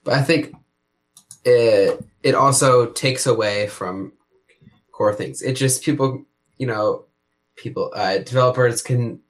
[0.04, 0.54] But I think
[1.44, 4.12] it it also takes away from
[4.92, 5.42] core things.
[5.42, 6.24] It just people,
[6.58, 7.04] you know,
[7.56, 9.20] people uh, developers can,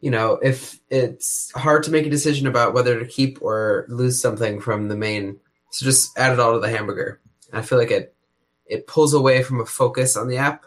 [0.00, 4.20] you know, if it's hard to make a decision about whether to keep or lose
[4.20, 5.38] something from the main,
[5.70, 7.20] so just add it all to the hamburger.
[7.52, 8.11] I feel like it
[8.72, 10.64] it pulls away from a focus on the app,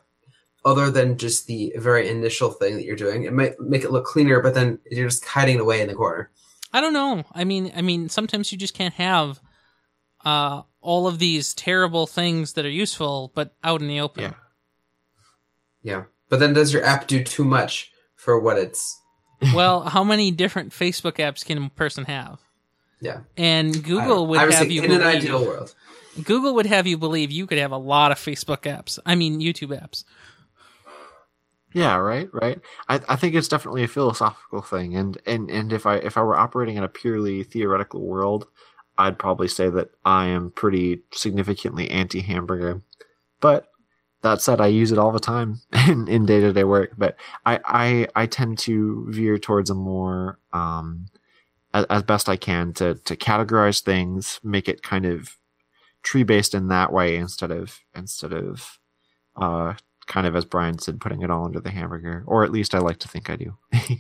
[0.64, 3.24] other than just the very initial thing that you're doing.
[3.24, 5.96] It might make it look cleaner, but then you're just hiding it away in the
[5.96, 6.30] corner.
[6.72, 7.24] I don't know.
[7.32, 9.40] I mean, I mean, sometimes you just can't have
[10.24, 14.24] uh, all of these terrible things that are useful, but out in the open.
[14.24, 14.34] Yeah.
[15.82, 19.00] Yeah, but then does your app do too much for what it's?
[19.56, 22.40] well, how many different Facebook apps can a person have?
[23.02, 23.22] Yeah.
[23.38, 25.76] And Google would have you in an ideal world.
[26.24, 29.00] Google would have you believe you could have a lot of Facebook apps.
[29.06, 30.04] I mean, YouTube apps.
[31.74, 32.60] yeah, right, right.
[32.88, 36.22] I, I think it's definitely a philosophical thing, and and and if I if I
[36.24, 38.48] were operating in a purely theoretical world,
[38.98, 42.82] I'd probably say that I am pretty significantly anti hamburger.
[43.42, 43.68] But
[44.22, 46.94] that said, I use it all the time in day to day work.
[46.98, 51.08] But I, I I tend to veer towards a more um
[51.74, 55.38] as, as best I can to to categorize things, make it kind of
[56.06, 58.80] tree based in that way instead of instead of
[59.36, 59.74] uh
[60.08, 62.80] kind of as Brian said, putting it all under the hamburger, or at least I
[62.80, 63.58] like to think I do.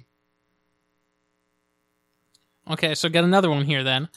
[2.70, 4.10] Okay, so got another one here then.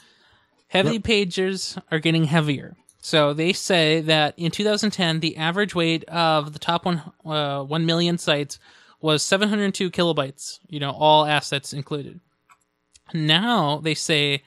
[0.69, 1.05] Heavy Yep.
[1.05, 2.77] pages are getting heavier.
[3.01, 7.87] So they say that in 2010, the average weight of the top one uh, one
[7.87, 8.59] million sites
[9.01, 10.59] was 702 kilobytes.
[10.67, 12.21] You know, all assets included.
[13.15, 14.43] Now they say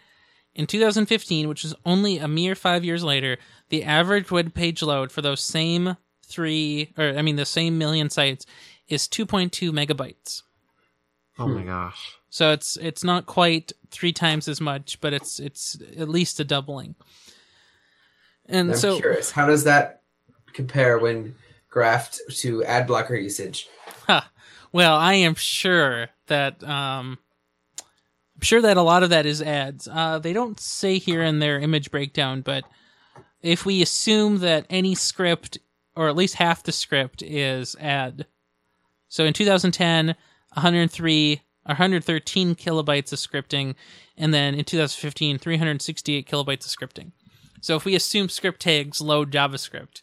[0.53, 3.37] in 2015, which is only a mere five years later,
[3.69, 8.09] the average web page load for those same three, or I mean, the same million
[8.09, 8.45] sites
[8.87, 10.43] is 2.2 megabytes.
[11.39, 12.17] oh my gosh.
[12.29, 16.45] So it's it's not quite three times as much, but it's it's at least a
[16.45, 16.95] doubling.
[18.45, 20.01] And I'm so curious, how does that
[20.53, 21.35] compare when
[21.69, 23.67] graphed to ad blocker usage?
[24.71, 27.17] well, I am sure that um I'm
[28.41, 29.87] sure that a lot of that is ads.
[29.87, 32.63] Uh they don't say here in their image breakdown, but
[33.41, 35.57] if we assume that any script
[35.95, 38.25] or at least half the script is ad.
[39.09, 40.15] So in 2010,
[40.53, 43.75] 103 113 kilobytes of scripting,
[44.17, 47.11] and then in 2015, 368 kilobytes of scripting.
[47.61, 50.01] So if we assume script tags load JavaScript,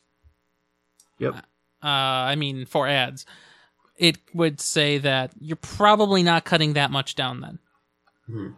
[1.18, 1.34] Yep.
[1.34, 3.26] uh, I mean for ads,
[3.96, 7.58] it would say that you're probably not cutting that much down then.
[8.28, 8.48] Hmm.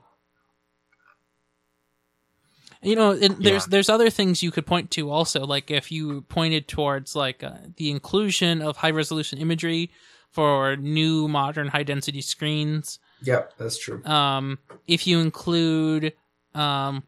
[2.83, 3.67] You know, and there's Yeah.
[3.69, 7.59] there's other things you could point to also, like if you pointed towards like uh,
[7.77, 9.91] the inclusion of high resolution imagery
[10.31, 12.99] for new modern high density screens.
[13.23, 14.03] Yep, that's true.
[14.07, 16.15] Um, if you include
[16.55, 17.03] um,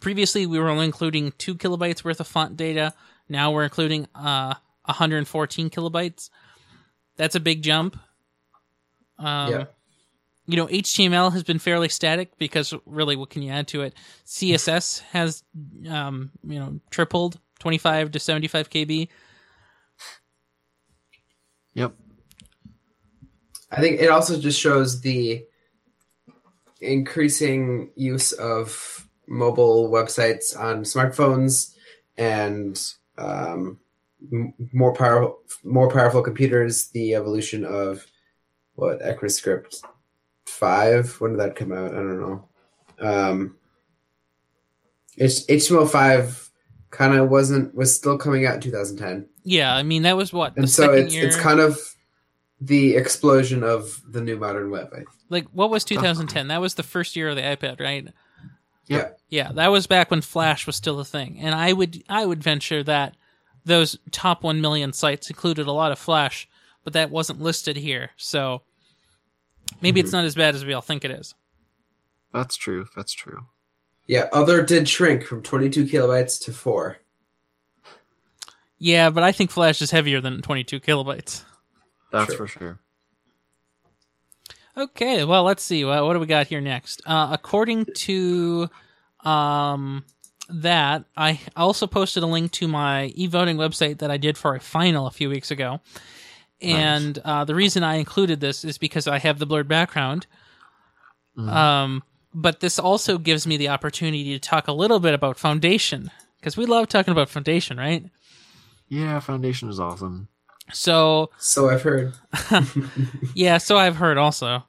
[0.00, 2.94] previously we were only including two kilobytes worth of font data.
[3.28, 4.54] Now we're including uh
[4.86, 6.30] 114 kilobytes.
[7.16, 7.98] That's a big jump.
[9.18, 9.64] Um, Yeah.
[10.52, 13.94] You know, HTML has been fairly static because really, what can you add to it?
[14.26, 15.44] CSS has,
[15.88, 19.08] um, you know, tripled 25 to 75 KB.
[21.72, 21.94] Yep.
[23.70, 25.42] I think it also just shows the
[26.82, 31.74] increasing use of mobile websites on smartphones
[32.18, 32.78] and
[33.16, 33.78] um,
[34.74, 36.88] more powerful, more powerful computers.
[36.88, 38.06] The evolution of
[38.74, 39.82] what ECMAScript
[40.46, 41.14] five.
[41.20, 41.92] When did that come out?
[41.92, 42.48] I don't know.
[42.98, 43.56] Um,
[45.16, 46.48] it's HTML5
[46.90, 50.54] kind of wasn't was still coming out in 2010, Yeah, I mean that was what
[50.54, 51.26] the and so it's year.
[51.26, 51.78] it's kind of
[52.60, 54.90] the explosion of the new modern web.
[54.94, 56.48] I like what was 2010?
[56.48, 58.06] That was the first year of the iPad, right?
[58.86, 59.08] Yeah.
[59.30, 62.42] Yeah, that was back when Flash was still a thing, and I would I would
[62.42, 63.16] venture that
[63.64, 66.46] those top one million sites included a lot of Flash,
[66.84, 68.62] but that wasn't listed here, so
[69.80, 71.34] maybe it's not as bad as we all think it is.
[72.32, 72.86] That's true.
[72.96, 73.46] That's true.
[74.06, 76.98] Yeah, other did shrink from 22 kilobytes to 4.
[78.78, 81.44] Yeah, but I think Flash is heavier than 22 kilobytes.
[82.10, 82.36] That's Sure.
[82.36, 82.78] for sure.
[84.76, 85.84] Okay, well, let's see.
[85.84, 87.02] Well, what do we got here next?
[87.06, 88.68] Uh, according to
[89.20, 90.04] um,
[90.48, 94.60] that, I also posted a link to my e-voting website that I did for a
[94.60, 95.80] final a few weeks ago.
[96.62, 100.26] And uh, the reason I included this is because I have the blurred background.
[101.36, 102.02] Um,
[102.34, 106.56] but this also gives me the opportunity to talk a little bit about Foundation because
[106.56, 108.04] we love talking about Foundation, right?
[108.88, 110.28] Yeah, Foundation is awesome.
[110.72, 112.14] So So I've heard.
[113.34, 114.64] Yeah, so I've heard also.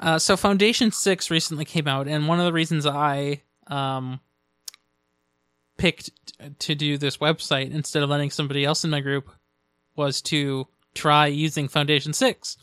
[0.00, 4.20] Uh, so Foundation Six recently came out, and one of the reasons I um,
[5.76, 6.10] picked
[6.60, 9.30] to do this website instead of letting somebody else in my group
[9.94, 12.56] was to try using Foundation Six.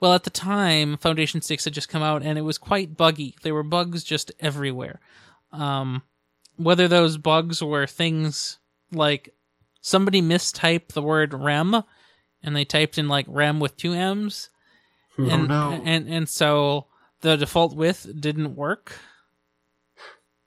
[0.00, 3.34] Well, at the time, Foundation Six had just come out, and it was quite buggy.
[3.42, 5.00] There were bugs just everywhere.
[5.52, 6.02] Um,
[6.56, 8.58] whether those bugs were things
[8.92, 9.34] like
[9.80, 11.82] somebody mistyped the word rem
[12.42, 14.50] and they typed in like rem with two m's
[15.16, 15.82] and, Oh, no.
[15.84, 16.86] and and so
[17.20, 18.98] the default width didn't work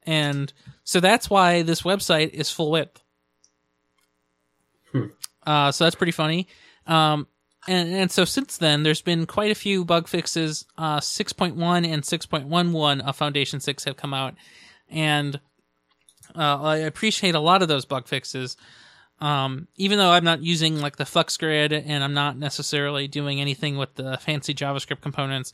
[0.03, 0.51] and
[0.83, 3.01] so that's why this website is full width
[4.91, 5.05] Hmm.
[5.45, 6.47] uh, so that's pretty funny
[6.87, 7.27] um,
[7.67, 11.53] and and so since then there's been quite a few bug fixes uh, 6.1
[11.85, 14.35] and 6.11 of foundation 6 have come out
[14.89, 15.39] and
[16.35, 18.57] uh, i appreciate a lot of those bug fixes
[19.21, 23.39] um, even though I'm not using like the Flux grid and I'm not necessarily doing
[23.39, 25.53] anything with the fancy JavaScript components,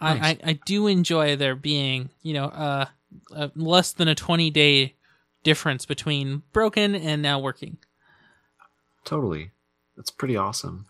[0.00, 0.38] I, Nice.
[0.44, 2.86] I, I do enjoy there being, you know, uh,
[3.34, 4.94] uh, less than a 20 day
[5.42, 7.78] difference between broken and now working.
[9.04, 9.50] Totally.
[9.96, 10.86] That's pretty awesome.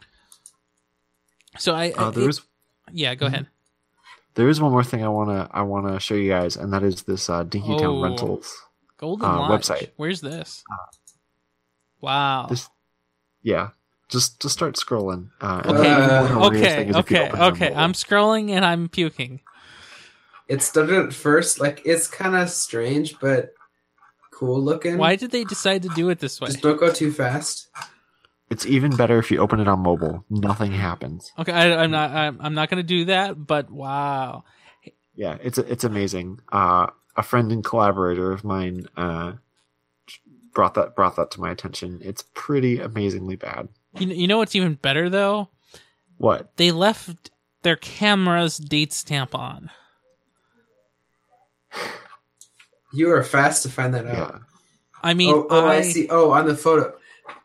[1.58, 2.40] So I, Uh, I- there is
[2.92, 3.46] yeah, go ahead.
[4.34, 7.02] there is one more thing I wanna I wanna show you guys, and that is
[7.04, 8.02] this uh, Dinky Town Oh.
[8.02, 8.54] Rentals.
[8.96, 9.90] Golden uh, website.
[9.96, 10.64] Where's this?
[12.00, 12.46] Wow.
[12.48, 12.68] This,
[13.42, 13.70] yeah.
[14.08, 15.30] Just just start scrolling.
[15.40, 17.52] Uh, okay, then one of the weirdest okay, things if you okay, open it on
[17.52, 17.74] okay.
[17.74, 19.40] I'm scrolling and I'm puking.
[20.46, 23.54] It started at first, like, it's kind of strange, but
[24.30, 24.98] cool looking.
[24.98, 26.48] Why did they decide to do it this way?
[26.48, 27.68] Just don't go too fast.
[28.54, 30.24] It's even better if you open it on mobile.
[30.30, 31.32] Nothing happens.
[31.36, 32.12] Okay, I, I'm not.
[32.12, 33.48] I'm, I'm not going to do that.
[33.48, 34.44] But wow,
[35.16, 36.38] Yeah, it's it's amazing.
[36.52, 36.86] Uh,
[37.16, 39.32] a friend and collaborator of mine uh,
[40.52, 42.00] brought that brought that to my attention.
[42.04, 43.70] It's pretty amazingly bad.
[43.98, 45.48] you, you know what's even better though?
[46.18, 46.56] What?
[46.56, 47.30] They left
[47.62, 49.68] their camera's date stamp on.
[52.92, 54.22] You are fast to find that Yeah.
[54.22, 54.42] out.
[55.02, 55.78] I mean, oh, oh I...
[55.78, 56.06] I, see.
[56.08, 56.94] Oh, on the photo.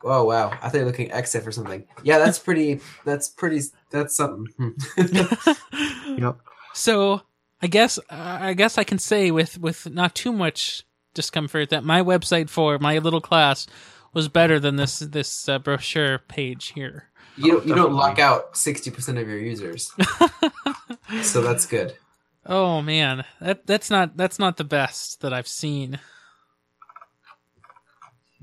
[0.03, 0.49] Oh, wow.
[0.49, 1.85] I thought you were looking exit EXIF or something.
[2.03, 2.79] Yeah, that's pretty.
[3.05, 3.61] That's pretty.
[3.91, 4.47] That's something.
[4.57, 6.17] Hmm.
[6.17, 6.37] Yep.
[6.73, 7.21] so
[7.61, 12.01] I guess I guess I can say with with not too much discomfort that my
[12.01, 13.67] website for my little class
[14.13, 17.09] was better than this this uh, brochure page here.
[17.37, 19.93] You don't, you don't lock out 60% of your users.
[21.21, 21.95] so that's good.
[22.45, 25.99] Oh man, that that's not that's not the best that I've seen.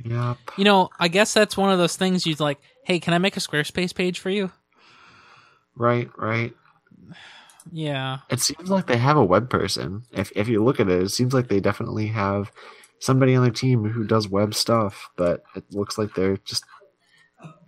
[0.08, 0.38] Yep.
[0.56, 3.36] You know, I guess that's one of those things you'd like, hey, can I make
[3.36, 4.50] a Squarespace page for you?
[5.74, 6.08] Right.
[6.16, 6.54] Right.
[7.72, 8.18] Yeah.
[8.30, 10.04] It seems like they have a web person.
[10.12, 12.52] If if you look at it, it seems like they definitely have
[13.00, 15.10] somebody on their team who does web stuff.
[15.16, 16.64] But it looks like they're just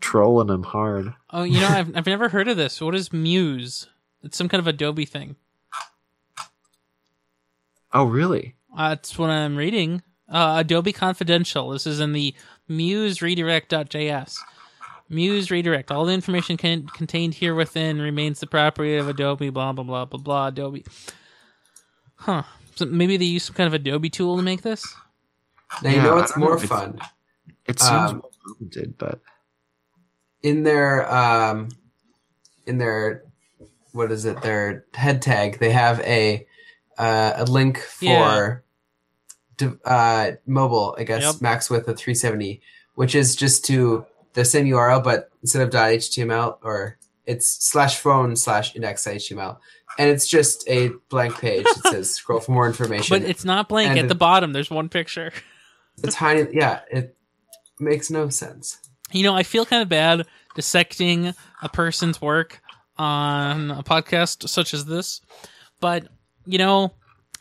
[0.00, 1.14] trolling them hard.
[1.30, 2.80] Oh, you know, I've I've never heard of this.
[2.80, 3.88] What is Muse?
[4.22, 5.36] It's some kind of Adobe thing.
[7.92, 8.54] Oh, really?
[8.76, 10.02] Uh, it's what I'm reading.
[10.28, 11.70] Uh, Adobe Confidential.
[11.70, 12.34] This is in the
[12.68, 14.36] Muse Redirect.js.
[15.08, 15.90] Muse Redirect.
[15.90, 19.48] All the information can, contained here within remains the property of Adobe.
[19.48, 20.46] Blah blah blah blah blah.
[20.48, 20.84] Adobe.
[22.16, 22.42] Huh.
[22.74, 24.86] So maybe they use some kind of Adobe tool to make this.
[25.82, 26.98] Now you Yeah, know it's what's don't know more it's- fun
[27.66, 29.20] It seems Um, well documented, but
[30.42, 31.68] in their um,
[32.66, 33.24] in their
[33.92, 34.42] what is it?
[34.42, 35.58] Their head tag.
[35.58, 36.46] They have a
[36.98, 38.56] uh, a link for Yeah.
[39.84, 40.96] Uh, mobile.
[40.98, 41.40] I guess Yep.
[41.40, 42.60] max width of 370,
[42.94, 44.04] which is just to
[44.34, 49.58] the same URL, but instead of .html or it's slash phone slash index.html,
[49.98, 53.18] and it's just a blank page that says scroll for more information.
[53.18, 53.90] But it's not blank.
[53.90, 55.32] And At the bottom, there's one picture.
[56.04, 57.16] a tiny, yeah, it
[57.80, 58.78] makes no sense.
[59.10, 62.60] You know, I feel kind of bad dissecting a person's work
[62.96, 65.20] on a podcast such as this,
[65.80, 66.06] but
[66.46, 66.92] you know,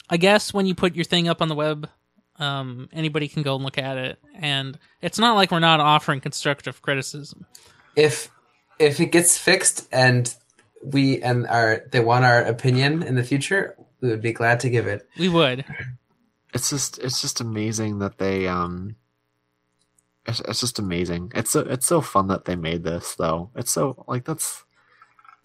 [0.10, 1.90] I guess when you put your thing up on the web,
[2.40, 6.20] um, anybody can go and look at it, and it's not like we're not offering
[6.22, 7.46] constructive criticism.
[7.96, 8.30] if
[8.80, 10.34] if it gets fixed and
[10.84, 14.70] we and our they want our opinion in the future, we would be glad to
[14.70, 15.08] give it.
[15.18, 15.66] We would.
[16.54, 18.96] it's just it's just amazing that they um
[20.26, 23.72] it's, it's just amazing it's so it's so fun that they made this though it's
[23.72, 24.64] so like that's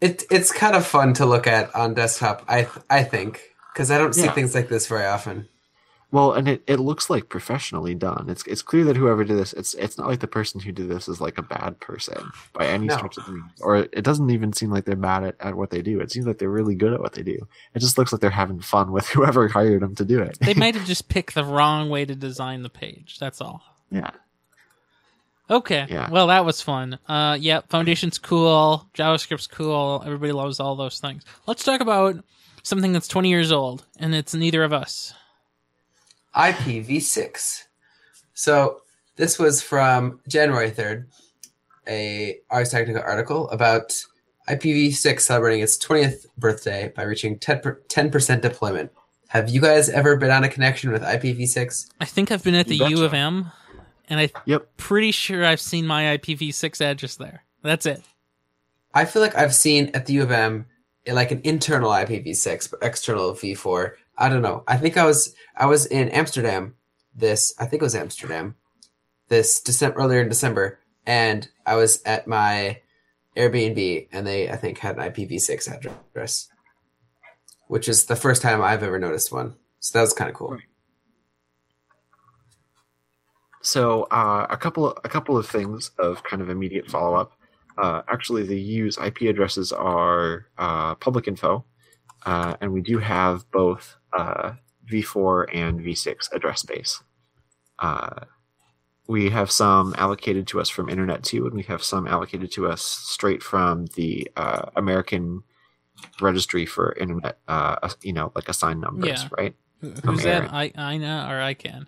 [0.01, 2.45] It it's kind of fun to look at on desktop.
[2.49, 3.41] I I think
[3.73, 4.33] because I don't see Yeah.
[4.35, 5.49] things like this very often.
[6.13, 9.53] Well and it, it looks like professionally done it's it's clear that whoever did this
[9.55, 12.67] it's it's not like the person who did this is like a bad person by
[12.67, 12.97] any No.
[12.97, 15.71] stretch of the means or it doesn't even seem like they're bad at, at what
[15.71, 18.13] they do it seems like they're really good at what they do it just looks
[18.13, 21.09] like they're having fun with whoever hired them to do it They might have just
[21.09, 23.19] picked the wrong way to design the page.
[23.19, 23.63] That's all.
[23.91, 24.11] yeah
[25.51, 25.87] Okay.
[25.91, 26.09] Yeah.
[26.09, 26.99] Well, that was fun.
[27.07, 28.89] Uh, yeah, Foundation's cool.
[28.95, 30.03] JavaScript's cool.
[30.05, 31.25] Everybody loves all those things.
[31.47, 32.25] Let's talk about
[32.63, 35.13] something that's 20 years old, and it's neither of us.
[36.35, 37.65] IPv6.
[38.35, 38.81] So
[39.17, 41.07] this was from January 3rd,
[41.87, 44.05] a Ars Technica article about
[44.49, 48.91] IPv6 celebrating its 20th birthday by reaching 10 percent deployment.
[49.29, 51.91] Have you guys ever been on a connection with IPv6?
[52.01, 53.51] I think I've been at the U of M,
[54.09, 54.77] and I'm Yep.
[54.77, 57.45] pretty sure I've seen my IPv6 address there.
[57.63, 58.03] That's it.
[58.95, 60.67] I feel like I've seen at the U of M
[61.11, 63.93] like an internal IPv6, but external v4.
[64.19, 64.65] I don't know.
[64.67, 66.75] I think I was I was in Amsterdam.
[67.15, 68.57] This I think it was Amsterdam.
[69.29, 72.81] This December earlier in December, and I was at my
[73.37, 76.49] Airbnb, and they I think had an IPv6 address,
[77.69, 79.55] which is the first time I've ever noticed one.
[79.81, 80.59] So that was kind of cool.
[83.63, 87.33] So uh, a couple a couple of things of kind of immediate follow up.
[87.79, 91.65] Uh, actually, the use IP addresses are uh, public info,
[92.27, 94.53] uh, and we do have both uh,
[94.91, 97.03] v4 and v6 address space.
[97.79, 98.25] Uh,
[99.09, 102.69] we have some allocated to us from Internet 2, and we have some allocated to
[102.69, 105.43] us straight from the uh, American
[106.21, 109.29] Registry for Internet, uh, you know, like assigned numbers, Yeah.
[109.37, 109.55] right?
[110.05, 110.53] Who's that?
[110.53, 111.87] I IANA or ICANN?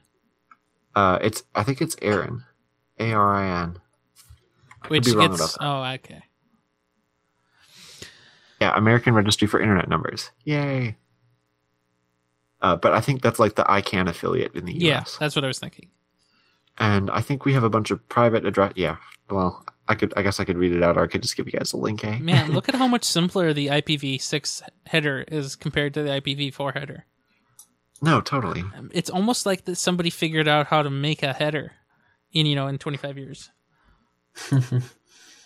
[0.95, 2.45] Uh, it's I think it's ARIN,
[2.99, 3.79] A R I N.
[4.89, 6.23] Which gets oh okay.
[8.61, 10.31] Yeah, American Registry for Internet Numbers.
[10.45, 10.97] Yay!
[12.65, 14.81] Uh, but I think that's like the ICANN affiliate in the US.
[14.81, 15.91] Yeah, that's what I was thinking.
[16.79, 18.73] And I think we have a bunch of private address.
[18.75, 18.97] Yeah.
[19.29, 20.15] Well, I could.
[20.17, 21.77] I guess I could read it out, or I could just give you guys a
[21.77, 22.03] link.
[22.07, 22.19] Eh?
[22.21, 27.05] Man, look at how much simpler the IPv6 header is compared to the IPv4 header.
[28.01, 28.65] no, totally.
[28.93, 31.73] It's almost like that somebody figured out how to make a header
[32.33, 33.51] in you know in 25 years.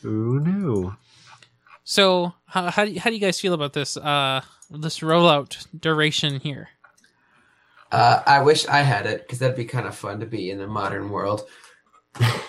[0.02, 0.94] Who knew?
[1.82, 5.66] So how how do you, how do you guys feel about this uh this rollout
[5.76, 6.68] duration here?
[7.90, 10.58] Uh, I wish I had it because that'd be kind of fun to be in
[10.58, 11.42] the modern world.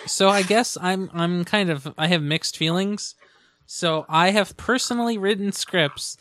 [0.06, 3.14] So I guess I'm I'm kind of I have mixed feelings.
[3.66, 6.16] So I have personally written scripts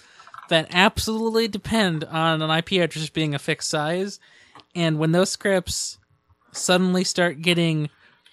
[0.50, 4.20] that absolutely depend on an IP address being a fixed size,
[4.76, 5.98] and when those scripts
[6.52, 7.90] suddenly start getting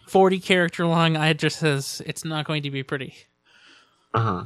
[0.09, 3.15] 40 character long addresses, it's not going to be pretty.
[4.15, 4.45] Uh huh.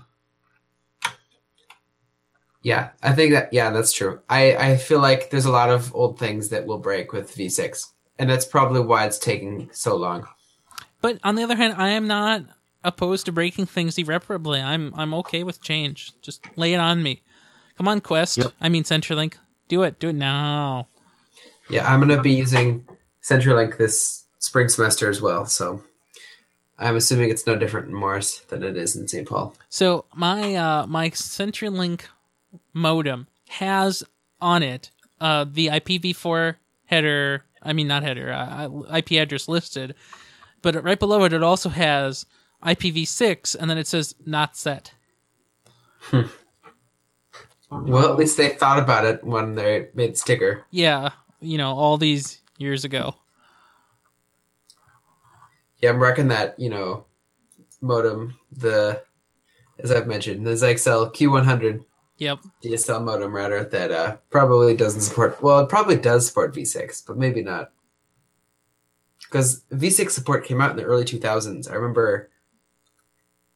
[2.62, 4.20] Yeah, I think that yeah, that's true.
[4.28, 7.86] I I feel like there's a lot of old things that will break with V6,
[8.18, 10.26] and that's probably why it's taking so long.
[11.00, 12.42] But on the other hand, I am not
[12.84, 14.60] opposed to breaking things irreparably.
[14.60, 16.12] I'm I'm okay with change.
[16.20, 17.22] Just lay it on me.
[17.78, 18.36] Come on, Qwest.
[18.36, 18.52] Yep.
[18.60, 19.34] I mean CenturyLink.
[19.68, 19.98] Do it.
[19.98, 20.88] Do it now.
[21.70, 22.86] Yeah, I'm gonna be using
[23.22, 25.82] CenturyLink this spring semester as well, so
[26.78, 29.28] I'm assuming it's no different in Morris than it is in St.
[29.28, 29.54] Paul.
[29.68, 32.02] So my uh, my CenturyLink
[32.72, 34.02] modem has
[34.40, 34.90] on it
[35.20, 36.56] uh, the IPv4
[36.86, 39.94] header I mean, not header, uh, IP address listed,
[40.62, 42.26] but right below it, it also has
[42.64, 44.92] IPv6, and then it says not set.
[47.70, 50.64] Well, at least they thought about it when they made sticker.
[50.72, 51.10] Yeah,
[51.40, 53.14] you know, all these years ago.
[55.78, 57.04] Yeah, I'm reckon that you know
[57.80, 59.04] modem the
[59.78, 61.84] as I've mentioned the Zyxel Q100
[62.20, 62.40] Yep.
[62.62, 65.42] DSL modem router that uh, probably doesn't support.
[65.42, 67.72] Well, it probably does support V6, but maybe not.
[69.22, 71.70] Because V6 support came out in the early 2000s.
[71.70, 72.30] I remember.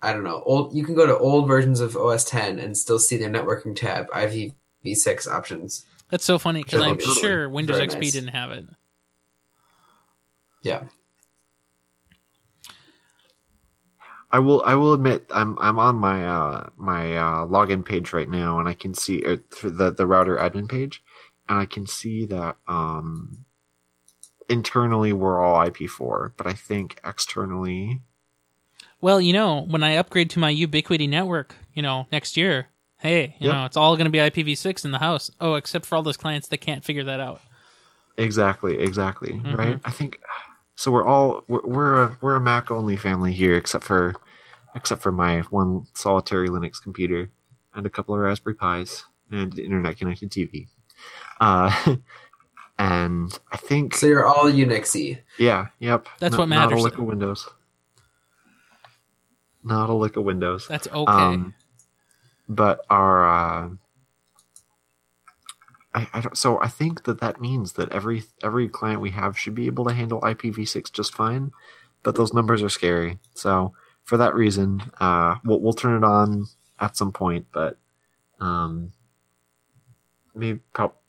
[0.00, 0.42] I don't know.
[0.46, 0.74] Old.
[0.74, 4.08] You can go to old versions of OS 10 and still see their networking tab
[4.08, 5.84] IPv6 options.
[6.08, 8.12] That's so funny because I'm sure Windows Very XP nice.
[8.12, 8.64] didn't have it.
[10.62, 10.84] Yeah.
[14.35, 14.62] I will.
[14.66, 18.68] I will admit, I'm I'm on my uh, my uh, login page right now, and
[18.68, 21.05] I can see uh, through the the router admin page,
[21.49, 23.45] and I can see that um,
[24.49, 28.01] internally we're all IP4, but I think externally,
[29.01, 32.66] Well, you know, when I upgrade to my Ubiquiti network, you know, next year,
[32.99, 33.55] hey, you Yep.
[33.55, 35.30] know, it's all going to be IPv6 in the house.
[35.41, 37.41] Oh, except for all those clients that can't figure that out.
[38.16, 39.57] exactly, exactly, Mhm.
[39.59, 39.80] right?
[39.85, 40.20] I think
[40.76, 40.91] so.
[40.91, 44.14] We're all we're we're a, we're a Mac only family here, except for
[44.74, 47.30] except for my one solitary Linux computer
[47.74, 50.68] and a couple of Raspberry Pis and internet connected TV.
[51.40, 51.96] Uh,
[52.78, 55.18] and I think So you're all Unixy.
[55.38, 56.06] Yeah, yep.
[56.18, 57.48] That's N- what Not matters, a lick of Windows.
[59.62, 60.66] Not a lick of Windows.
[60.68, 61.12] That's okay.
[61.12, 61.54] Um,
[62.48, 63.68] but our, uh,
[65.94, 66.36] I, I don't.
[66.36, 69.84] So I think that that means that every every client we have should be able
[69.86, 71.52] to handle IPv6 just fine.
[72.02, 73.18] But those numbers are scary.
[73.34, 73.72] So
[74.05, 76.46] for that reason, uh, we'll we'll turn it on
[76.78, 77.46] at some point.
[77.52, 77.78] But
[78.40, 78.92] um,
[80.34, 80.61] maybe,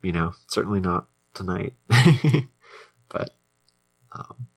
[0.02, 1.74] you know, certainly not tonight.
[3.10, 3.32] but
[4.12, 4.48] um,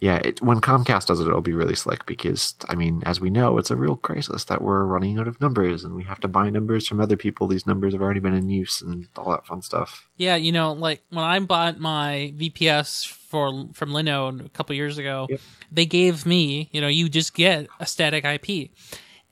[0.00, 3.30] yeah, it, when Comcast does it, it'll be really slick because, I mean, as we
[3.30, 6.28] know, it's a real crisis that we're running out of numbers and we have to
[6.28, 7.48] buy numbers from other people.
[7.48, 10.08] These numbers have already been in use and all that fun stuff.
[10.16, 14.98] yeah, you know, like when I bought my VPS for from Linode a couple years
[14.98, 15.40] ago, Yep.
[15.72, 18.70] they gave me, you know, you just get a static IP.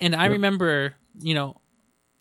[0.00, 0.32] And I Yep.
[0.32, 1.60] remember, you know,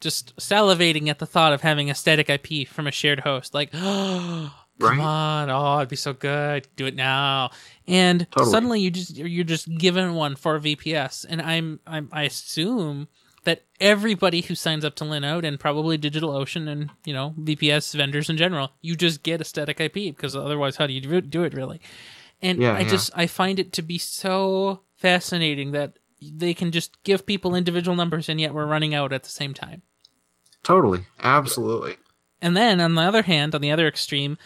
[0.02, 3.54] just salivating at the thought of having a static IP from a shared host.
[3.56, 5.05] Like, oh, come Right?
[5.05, 6.67] on, oh, it'd be so good.
[6.76, 7.51] Do it now.
[7.88, 8.51] And Totally.
[8.51, 13.07] suddenly you just you're just given one for VPS, and I'm, I'm I assume
[13.43, 18.30] that everybody who signs up to Linode and probably DigitalOcean and you know VPS vendors
[18.30, 21.30] in general, you just get a static IP because otherwise, how do you do it,
[21.30, 21.80] do it really?
[22.41, 22.89] And Yeah, I yeah.
[22.89, 27.95] just I find it to be so fascinating that they can just give people individual
[27.95, 29.84] numbers and yet we're running out at the same time.
[30.63, 31.05] Totally.
[31.21, 31.97] Absolutely.
[32.41, 34.38] And then on the other hand, on the other extreme,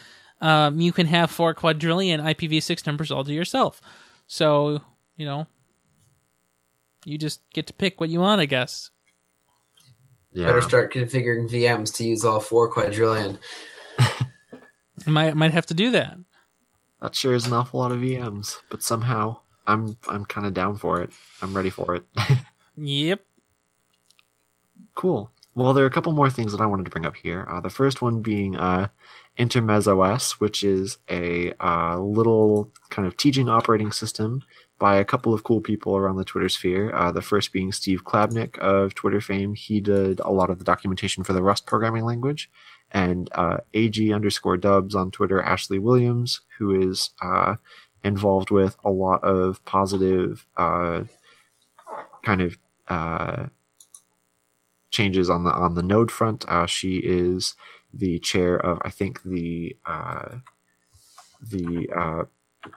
[0.41, 3.81] um, you can have four quadrillion IPv6 numbers all to yourself.
[4.27, 4.81] So,
[5.15, 5.47] you know,
[7.05, 8.91] you just get to pick what you want, I guess.
[10.31, 10.45] Yeah.
[10.45, 13.39] Better start configuring VMs to use all four quadrillion.
[15.05, 16.17] Might, might have to do that.
[17.01, 20.75] That sure is an awful lot of VMs, but somehow I'm I'm kind of down
[20.75, 21.11] for it.
[21.41, 22.03] I'm ready for it.
[22.81, 23.21] Yep.
[24.95, 25.31] Cool.
[25.55, 27.45] Well, there are a couple more things that I wanted to bring up here.
[27.49, 28.87] Uh, the first one being uh,
[29.39, 34.43] intermezzOS, which is a uh, little kind of teaching operating system
[34.77, 36.93] by a couple of cool people around the Twitter sphere.
[36.93, 39.53] Uh, the first being Steve Klabnik of Twitter fame.
[39.53, 42.49] He did a lot of the documentation for the Rust programming language.
[42.91, 47.55] And uh, AG underscore dubs on Twitter, Ashley Williams, who is uh,
[48.03, 51.03] involved with a lot of positive uh,
[52.23, 53.45] kind of uh,
[54.91, 56.45] changes on the on the node front.
[56.67, 57.55] She is
[57.93, 60.37] the chair of I think the uh,
[61.41, 62.23] the uh,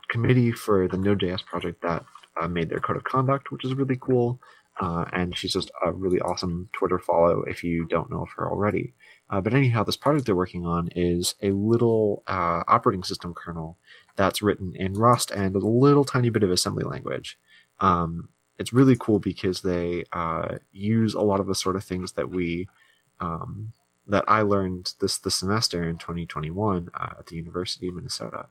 [0.09, 2.05] committee for the Node.js project that
[2.41, 4.41] uh, made their code of conduct, which is really cool.
[4.81, 8.51] Uh, and she's just a really awesome Twitter follow if you don't know of her
[8.51, 8.95] already.
[9.29, 13.77] Uh, but anyhow, this project they're working on is a little uh, operating system kernel
[14.17, 17.39] that's written in Rust and a little tiny bit of assembly language.
[17.81, 22.13] Um, it's really cool because they uh, use a lot of the sort of things
[22.13, 22.67] that we
[23.21, 23.73] um,
[24.13, 28.47] that I learned this this semester in 2021 uh, at the University of Minnesota.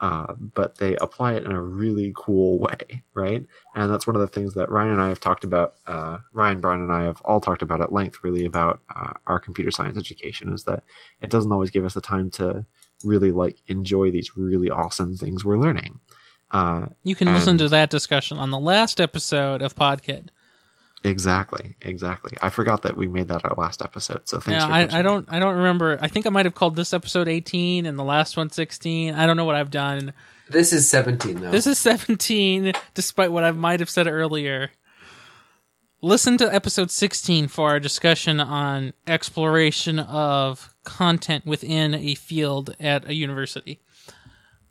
[0.00, 3.44] Uh, but they apply it in a really cool way, right?
[3.74, 5.74] And that's one of the things that Ryan and I have talked about.
[5.88, 9.40] Uh, Ryan, Brian, and I have all talked about at length, really, about uh, our
[9.40, 10.52] computer science education.
[10.52, 10.84] Is that
[11.20, 12.64] it doesn't always give us the time to
[13.04, 15.98] really like enjoy these really awesome things we're learning.
[16.50, 20.28] Uh, You can listen to that discussion on the last episode of Podkid.
[21.04, 22.36] Exactly, exactly.
[22.42, 24.28] I forgot that we made that our last episode.
[24.28, 24.62] So thanks.
[24.62, 25.96] Yeah, for I, I don't I don't remember.
[26.00, 29.14] I think I might have called this episode 18 and the last one 16.
[29.14, 30.12] I don't know what I've done.
[30.50, 31.50] This is 17 though.
[31.50, 34.70] This is 17, despite what I might have said earlier.
[36.00, 43.06] Listen to episode 16 for our discussion on exploration of content within a field at
[43.08, 43.80] a university.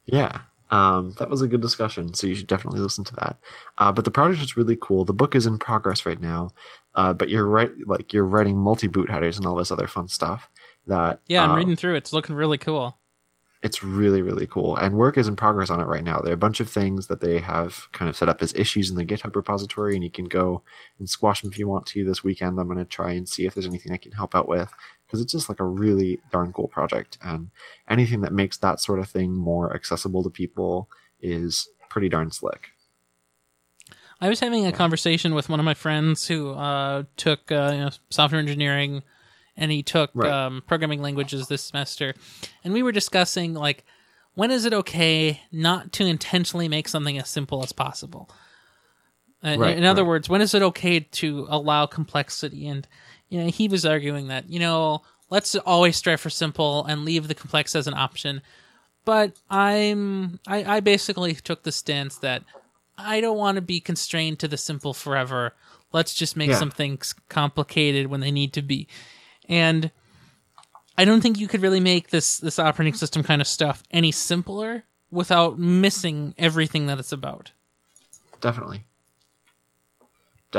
[0.06, 2.14] Yeah, um, that was a good discussion.
[2.14, 3.38] So you should definitely listen to that.
[3.78, 5.06] Uh, but the project is really cool.
[5.06, 6.52] The book is in progress right now.
[6.96, 10.08] Uh, but you're right, like you're writing multi boot headers and all this other fun
[10.08, 10.50] stuff.
[10.88, 11.98] That Yeah, I'm uh, reading through it.
[11.98, 12.98] It's looking really cool.
[13.64, 16.36] it's really really cool and work is in progress on it right now there are
[16.36, 19.06] a bunch of things that they have kind of set up as issues in the
[19.06, 20.62] github repository and you can go
[21.00, 23.46] and squash them if you want to this weekend i'm going to try and see
[23.46, 24.72] if there's anything i can help out with
[25.08, 27.50] because it's just like a really darn cool project and
[27.90, 30.90] anything that makes that sort of thing more accessible to people
[31.22, 32.68] is pretty darn slick
[34.20, 37.80] I was having a conversation with one of my friends who uh, took uh, you
[37.82, 39.04] know, software engineering,
[39.56, 40.32] and he took Right.
[40.32, 42.16] um, programming languages this semester,
[42.64, 43.86] and we were discussing like
[44.34, 48.30] when is it okay not to intentionally make something as simple as possible.
[49.46, 50.10] Uh, in- Right, in other right.
[50.10, 52.68] words, when is it okay to allow complexity?
[52.68, 52.88] And
[53.30, 57.28] you know, he was arguing that you know let's always strive for simple and leave
[57.28, 58.42] the complex as an option.
[59.06, 62.44] But I'm I, I basically took the stance that
[62.98, 65.54] I don't want to be constrained to the simple forever.
[65.94, 66.60] Let's just make Yeah.
[66.60, 68.88] some things complicated when they need to be.
[69.48, 69.92] And
[70.98, 74.12] I don't think you could really make this this operating system kind of stuff any
[74.12, 77.52] simpler without missing everything that it's about.
[78.42, 78.84] definitely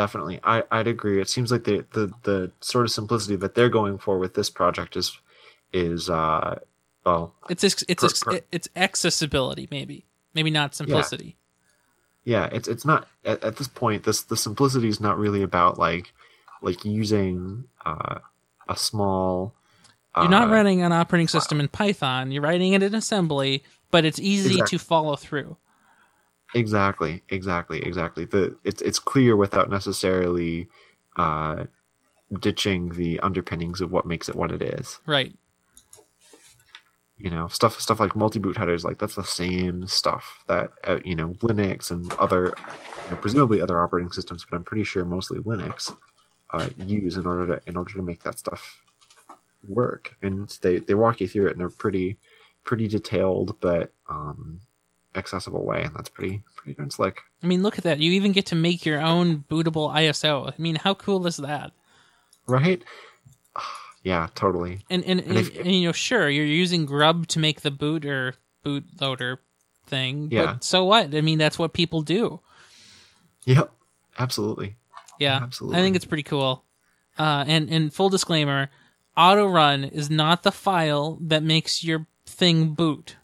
[0.00, 3.68] definitely I, i'd agree it seems like the, the the sort of simplicity that they're
[3.80, 5.18] going for with this project is
[5.72, 6.58] is uh
[7.04, 10.04] well It's ex- it's Per- ex- per- it's accessibility maybe.
[10.34, 11.36] Maybe not simplicity.
[12.24, 15.78] yeah it's it's not at, at this point this the simplicity is not really about
[15.78, 16.12] like
[16.62, 18.18] like using uh
[18.68, 19.54] a small
[20.16, 22.30] You're not uh, running an operating system in Python.
[22.32, 24.78] You're writing it in assembly, but it's easy Exactly.
[24.78, 25.56] to follow through.
[26.54, 28.24] Exactly exactly exactly.
[28.24, 30.68] The it's it's clear without necessarily
[31.16, 31.64] uh
[32.40, 35.00] ditching the underpinnings of what makes it what it is.
[35.06, 35.34] Right.
[37.16, 41.16] you know stuff stuff like multi-boot headers like that's the same stuff that uh, you
[41.16, 42.54] know linux and other
[43.04, 45.96] you know, presumably other operating systems but i'm pretty sure mostly linux
[46.50, 48.82] uh, use in order to in order to make that stuff
[49.66, 50.16] work.
[50.22, 52.16] And they they walk you through it in a pretty
[52.64, 54.60] pretty detailed but um
[55.18, 57.98] accessible way and that's pretty pretty darn slick I mean, look at that.
[58.00, 60.48] You even get to make your own bootable ISO.
[60.50, 61.72] I mean, how cool is that?
[62.46, 62.82] right
[64.02, 67.60] yeah totally And and, and, if- and, you know, sure, you're using Grub to make
[67.62, 69.38] the boot or bootloader
[69.86, 70.46] thing, Yeah.
[70.54, 71.14] but so what?
[71.14, 72.40] I mean, that's what people do.
[73.44, 73.70] yep
[74.18, 74.76] absolutely
[75.18, 75.78] Yeah, Absolutely.
[75.78, 76.64] I think it's pretty cool.
[77.18, 78.70] Uh, and and full disclaimer,
[79.16, 83.16] autorun is not the file that makes your thing boot.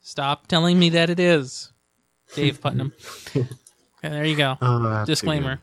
[0.00, 1.72] Stop telling me that it is,
[2.34, 2.92] Dave Putnam.
[3.36, 3.46] okay,
[4.02, 4.56] there you go.
[4.60, 5.06] oh, that's too good.
[5.06, 5.60] Disclaimer.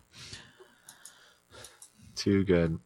[2.15, 2.79] Too good.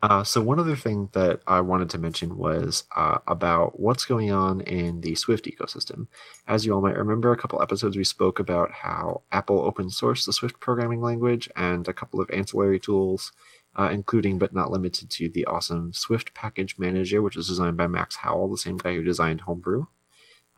[0.00, 4.30] Uh, so one other thing that I wanted to mention was uh, about what's going
[4.30, 6.06] on in the Swift ecosystem.
[6.46, 10.24] As you all might remember, a couple episodes we spoke about how Apple open sourced
[10.24, 13.32] the Swift programming language and a couple of ancillary tools,
[13.76, 17.88] uh, including but not limited to the awesome Swift Package Manager, which was designed by
[17.88, 19.86] Max Howell, the same guy who designed Homebrew.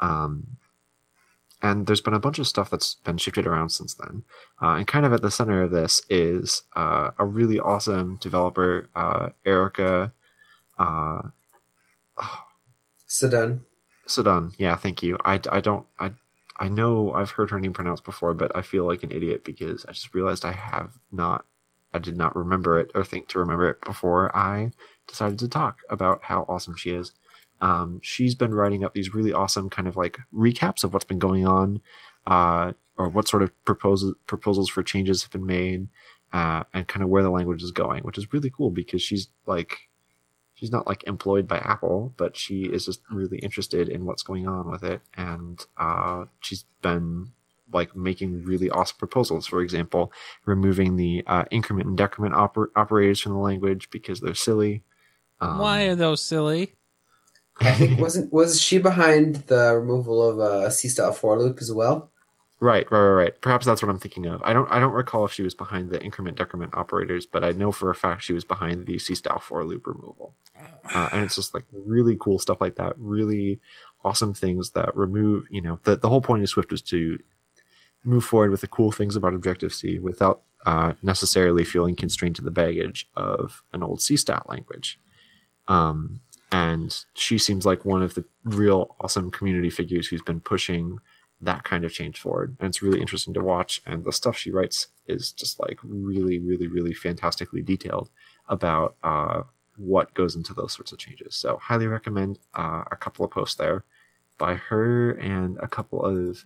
[0.00, 0.56] Um,
[1.62, 4.24] and there's been a bunch of stuff that's been shifted around since then.
[4.62, 8.88] Uh, and kind of at the center of this is uh, a really awesome developer,
[8.94, 10.12] uh, Erica
[10.80, 11.22] uh,
[13.06, 13.60] Sedan.
[14.06, 14.54] Sadun.
[14.58, 15.16] Yeah, thank you.
[15.24, 16.12] I, I don't I
[16.58, 19.84] I know I've heard her name pronounced before, but I feel like an idiot because
[19.86, 21.44] I just realized I have not
[21.92, 24.72] I did not remember it or think to remember it before I
[25.06, 27.12] decided to talk about how awesome she is.
[27.60, 31.18] Um, she's been writing up these really awesome kind of like recaps of what's been
[31.18, 31.80] going on,
[32.26, 35.88] uh, or what sort of proposals proposals for changes have been made,
[36.32, 39.28] uh, and kind of where the language is going, which is really cool because she's
[39.46, 39.90] like
[40.54, 44.46] she's not like employed by Apple, but she is just really interested in what's going
[44.46, 47.32] on with it, and uh, she's been
[47.72, 49.46] like making really awesome proposals.
[49.46, 50.12] For example,
[50.44, 54.82] removing the uh, increment and decrement oper- operators from the language because they're silly.
[55.40, 56.74] Um, Why are those silly?
[57.60, 61.72] I think wasn't was she behind the removal of uh, C style for loop as
[61.72, 62.10] well?
[62.62, 63.40] Right, right, right, right.
[63.40, 64.42] Perhaps that's what I'm thinking of.
[64.42, 67.52] I don't, I don't recall if she was behind the increment decrement operators, but I
[67.52, 70.34] know for a fact she was behind the C style for loop removal.
[70.94, 72.92] Uh, and it's just like really cool stuff like that.
[72.98, 73.60] Really
[74.04, 75.44] awesome things that remove.
[75.50, 77.18] You know, the the whole point of Swift is to
[78.04, 82.42] move forward with the cool things about Objective C without uh, necessarily feeling constrained to
[82.42, 85.00] the baggage of an old C style language.
[85.66, 86.20] Um,
[86.52, 90.98] and she seems like one of the real awesome community figures who's been pushing
[91.40, 92.56] that kind of change forward.
[92.60, 93.80] And it's really interesting to watch.
[93.86, 98.10] And the stuff she writes is just like really, really, really fantastically detailed
[98.48, 99.42] about uh,
[99.76, 101.34] what goes into those sorts of changes.
[101.34, 103.84] So, highly recommend uh, a couple of posts there
[104.36, 106.44] by her and a couple of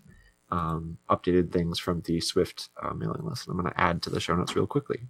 [0.51, 3.47] um, updated things from the Swift uh, mailing list.
[3.47, 5.01] And I'm going to add to the show notes real quickly.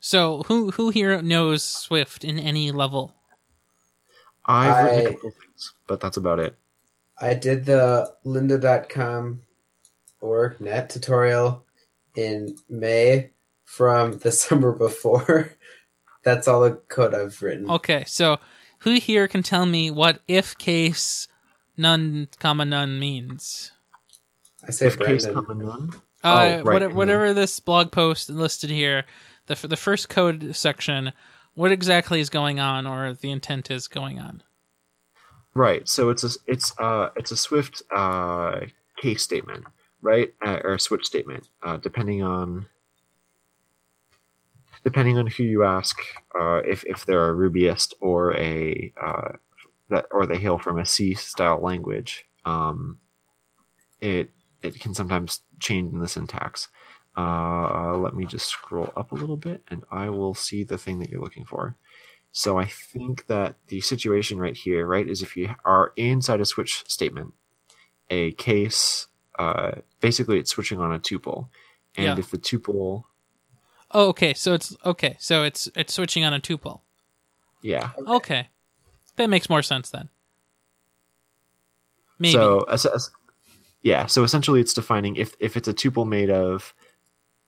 [0.00, 3.14] So, who who here knows Swift in any level?
[4.46, 6.56] I've written a couple things, but that's about it.
[7.20, 9.40] I did the lynda.com
[10.20, 11.64] or net tutorial
[12.16, 13.30] in May
[13.64, 15.50] from the summer before.
[16.24, 17.70] That's all the code I've written.
[17.70, 18.38] Okay, so
[18.80, 21.28] who here can tell me what if case
[21.76, 23.72] none comma none means?
[24.66, 25.90] I say If case comma none.
[25.92, 29.04] Uh, Oh, right, whatever, whatever this blog post listed here,
[29.46, 31.12] the the first code section,
[31.54, 34.42] what exactly is going on, or the intent is going on?
[35.54, 35.88] Right.
[35.88, 38.60] So it's a it's uh it's a Swift uh
[38.96, 39.64] case statement,
[40.02, 40.34] right?
[40.44, 42.66] Uh, or a switch statement, uh, depending on
[44.84, 45.98] depending on who you ask,
[46.38, 49.32] uh, if if they're a Rubyist or a uh,
[49.90, 52.98] that or they hail from a C style language, um,
[54.00, 54.30] it
[54.62, 56.68] it can sometimes change in the syntax.
[57.16, 60.98] Uh, let me just scroll up a little bit, and I will see the thing
[60.98, 61.76] that you're looking for.
[62.32, 66.44] So I think that the situation right here, right, is if you are inside a
[66.44, 67.32] switch statement,
[68.10, 69.06] a case,
[69.38, 71.48] uh, basically it's switching on a tuple,
[71.96, 72.18] and Yeah.
[72.18, 73.04] if the tuple,
[73.96, 76.80] Oh, okay, so it's okay, so it's it's switching on a tuple.
[77.62, 78.48] yeah, Okay,
[79.14, 80.08] that makes more sense then.
[82.18, 82.32] Maybe.
[82.32, 82.66] So,
[83.82, 84.06] yeah.
[84.06, 86.74] So essentially, it's defining if if it's a tuple made of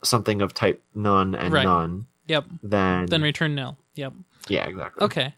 [0.07, 1.65] something of type none and Right.
[1.65, 2.45] none, yep.
[2.63, 3.77] then, Then return nil.
[3.95, 4.13] Yep.
[4.49, 5.05] yeah, exactly.
[5.05, 5.35] Okay.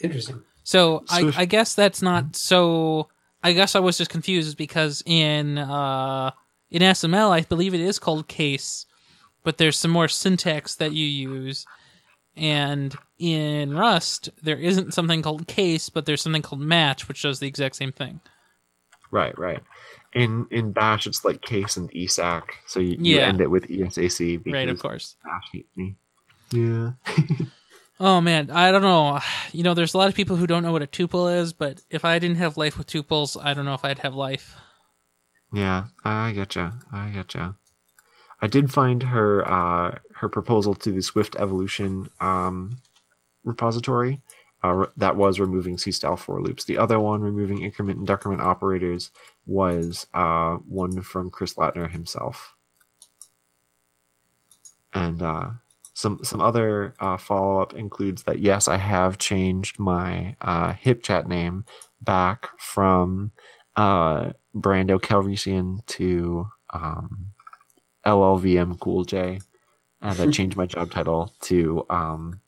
[0.00, 0.42] Interesting.
[0.62, 3.08] So I, Swift- I guess that's not so.
[3.42, 6.30] I guess I was just confused because in uh,
[6.70, 8.86] in SML I believe it is called case,
[9.44, 11.66] but there's some more syntax that you use,
[12.36, 17.40] and in Rust there isn't something called case, but there's something called match, which does
[17.40, 18.20] the exact same thing.
[19.10, 19.62] Right, right.
[20.12, 24.42] In in Bash, it's like case and ESAC, so you, you end it with ESAC
[24.42, 25.14] because Right, of course.
[25.24, 25.96] Bash hates me.
[26.50, 26.92] Yeah.
[28.02, 29.20] Oh man, I don't know.
[29.52, 31.82] You know, there's a lot of people who don't know what a tuple is, but
[31.90, 34.56] if I didn't have life with tuples, I don't know if I'd have life.
[35.52, 36.82] Yeah, I getcha.
[36.90, 37.56] I getcha.
[38.40, 42.78] I did find her uh, her proposal to the Swift Evolution um,
[43.44, 44.22] repository.
[44.62, 46.64] Uh, that was removing C style for loops.
[46.64, 49.10] The other one, removing increment and decrement operators,
[49.50, 52.54] was uh, one from Chris Lattner himself.
[54.94, 55.50] And uh,
[55.92, 61.26] some some other uh, follow up includes that yes, I have changed my uh, HipChat
[61.26, 61.64] name
[62.00, 63.32] back from
[63.76, 67.26] uh, Brando Calrissian to um,
[68.06, 69.40] LLVM Cool J,
[70.00, 72.40] and I changed my job title to um,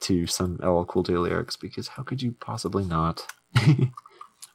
[0.00, 3.26] to some LL Cool J lyrics because how could you possibly not?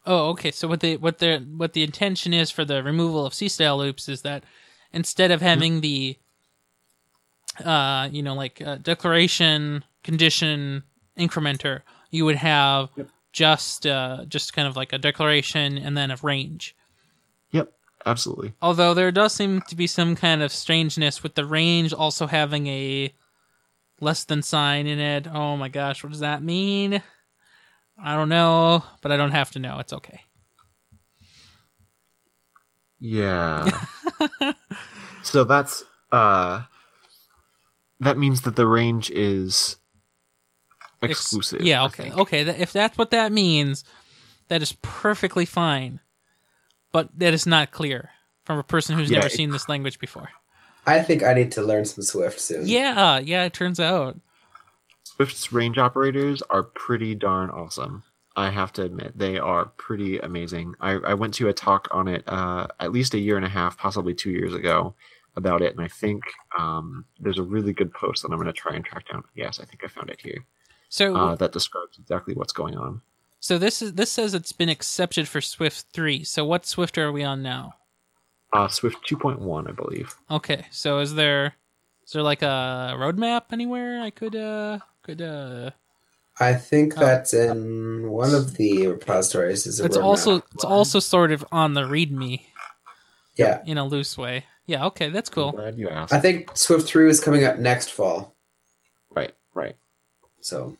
[0.09, 0.49] Oh, okay.
[0.49, 3.77] So what the what the what the intention is for the removal of C style
[3.77, 4.43] loops is that
[4.91, 6.17] instead of having the
[7.63, 10.81] uh you know like uh, declaration condition
[11.15, 12.89] incrementer, you would have
[13.31, 16.75] just uh just kind of like a declaration and then a range.
[17.51, 17.71] yep,
[18.03, 18.53] absolutely.
[18.63, 22.65] Although there does seem to be some kind of strangeness with the range also having
[22.65, 23.13] a
[24.01, 25.27] less than sign in it.
[25.31, 27.03] Oh my gosh, what does that mean?
[28.01, 29.79] I don't know, but I don't have to know.
[29.79, 30.21] It's okay.
[32.99, 33.69] Yeah.
[35.23, 36.63] so that's uh,
[37.99, 39.77] that means that the range is
[41.01, 41.61] Ex- exclusive.
[41.61, 42.11] yeah, okay.
[42.11, 43.83] Okay, if that's what that means,
[44.49, 45.99] that is perfectly fine.
[46.91, 48.09] But that is not clear
[48.43, 50.29] from a person who's Yeah, never it- seen this language before.
[50.85, 52.65] I think I need to learn some Swift soon.
[52.67, 54.17] Yeah, yeah, it turns out.
[55.19, 58.03] Swift's range operators are pretty darn awesome.
[58.37, 60.75] I have to admit, they are pretty amazing.
[60.79, 63.49] I, I went to a talk on it uh, at least a year and a
[63.49, 64.95] half, possibly two years ago,
[65.35, 66.23] about it, and I think
[66.57, 69.25] um, there's a really good post that I'm going to try and track down.
[69.35, 70.45] Yes, I think I found it here.
[70.87, 73.01] So Uh, that describes exactly what's going on.
[73.41, 76.23] so this is this says it's been accepted for Swift 3.
[76.23, 77.73] So what Swift are we on now?
[78.53, 80.15] Uh, Swift 2.1, I believe.
[80.31, 80.65] Okay.
[80.71, 81.55] So is there
[82.05, 84.79] is there like a roadmap anywhere I could uh
[85.09, 85.71] could uh
[86.39, 87.01] I think Oh.
[87.01, 89.67] that's in one of the repositories.
[89.67, 90.03] Is It's roadmap.
[90.03, 92.41] also it's also sort of on the readme.
[93.35, 93.61] Yeah.
[93.65, 94.45] in a loose way.
[94.65, 95.51] Yeah, okay, that's I'm cool.
[95.53, 96.13] glad you asked.
[96.13, 98.35] I think Swift 3 is coming up next fall.
[99.15, 99.75] right, right.
[100.41, 100.77] So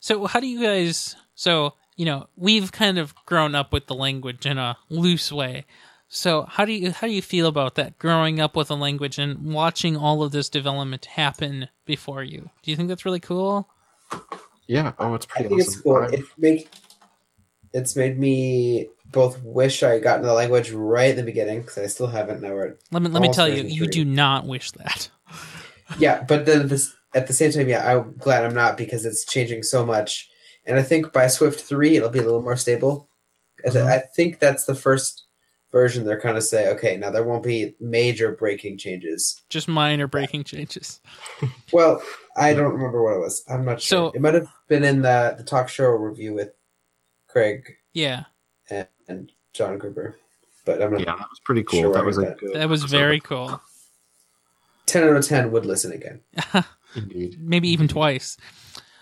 [0.00, 3.94] So how do you guys so, you know, we've kind of grown up with the
[3.94, 5.64] language in a loose way.
[6.16, 9.18] So how do you how do you feel about that growing up with a language
[9.18, 12.50] and watching all of this development happen before you?
[12.62, 13.68] Do you think that's really cool?
[14.68, 14.92] Yeah.
[15.00, 15.72] Oh, it's pretty I pretty think awesome.
[15.74, 15.96] it's cool.
[15.96, 16.70] I'm- It make
[17.72, 21.78] it's made me both wish I got into the language right in the beginning because
[21.78, 22.40] I still haven't.
[22.42, 25.10] Now we're Let me let me tell you, version you do not wish that.
[25.98, 29.24] yeah, but then this at the same time, yeah, I'm glad I'm not because it's
[29.24, 30.30] changing so much.
[30.64, 33.08] And I think by Swift three, it'll be a little more stable.
[33.66, 33.88] I th- Mhm.
[33.90, 35.23] I think that's the first
[35.74, 36.04] version.
[36.06, 39.42] They're kind of say, okay, now there won't be major breaking changes.
[39.50, 41.00] Just minor breaking changes.
[41.72, 42.00] Well,
[42.36, 43.44] I don't remember what it was.
[43.50, 44.08] I'm not sure.
[44.08, 46.50] So- it might have been in the the talk show review with
[47.28, 48.24] Craig Yeah.
[48.70, 50.16] and, and John Gruber,
[50.64, 51.00] but I'm not.
[51.00, 51.80] yeah, that was pretty cool.
[51.80, 52.38] Sure, that I was a that.
[52.38, 52.54] good.
[52.54, 52.96] That was episode.
[52.96, 53.60] very cool.
[54.86, 56.20] Ten out of ten would listen again.
[56.94, 57.36] indeed.
[57.40, 58.36] Maybe even twice.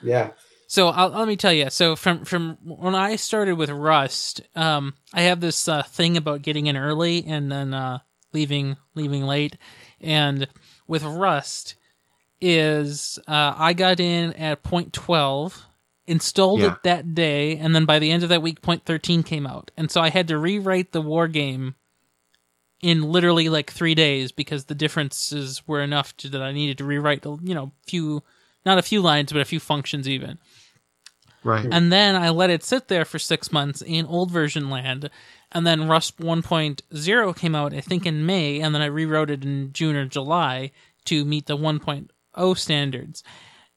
[0.03, 0.31] Yeah.
[0.73, 1.69] So I'll, let me tell you.
[1.69, 6.41] So from from when I started with Rust, um, I have this uh, thing about
[6.41, 7.99] getting in early and then uh,
[8.33, 9.59] leaving leaving late.
[10.01, 10.49] And
[10.87, 11.75] with Rust,
[12.41, 15.63] is uh, I got in at point twelve,
[16.07, 16.73] installed Yeah.
[16.73, 19.71] it that day, and then by the end of that week, point thirteen came out,
[19.77, 21.75] and so I had to rewrite the war game
[22.81, 26.85] in literally like three days because the differences were enough to, that I needed to
[26.85, 28.23] rewrite, you know, few
[28.65, 30.39] not a few lines, but a few functions even.
[31.45, 31.67] Right.
[31.71, 35.11] And then I let it sit there for six months in old version land.
[35.51, 38.61] And then Rust 1.0 came out, I think, in May.
[38.61, 40.71] And then I rewrote it in June or July
[41.07, 43.23] to meet the 1.0 standards.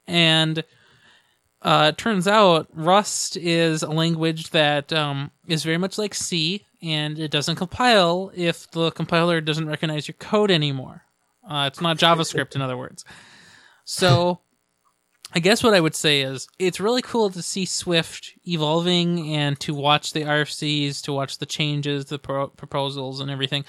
[0.07, 0.63] And
[1.61, 6.63] uh, it turns out Rust is a language that um, is very much like C,
[6.83, 11.01] and it doesn't compile if the compiler doesn't recognize your code anymore.
[11.47, 13.03] Uh, it's not JavaScript, in other words.
[13.83, 14.39] So.
[15.35, 19.59] I guess what I would say is it's really cool to see Swift evolving and
[19.59, 23.65] to watch the RFCs, to watch the changes, the pro- proposals, and everything.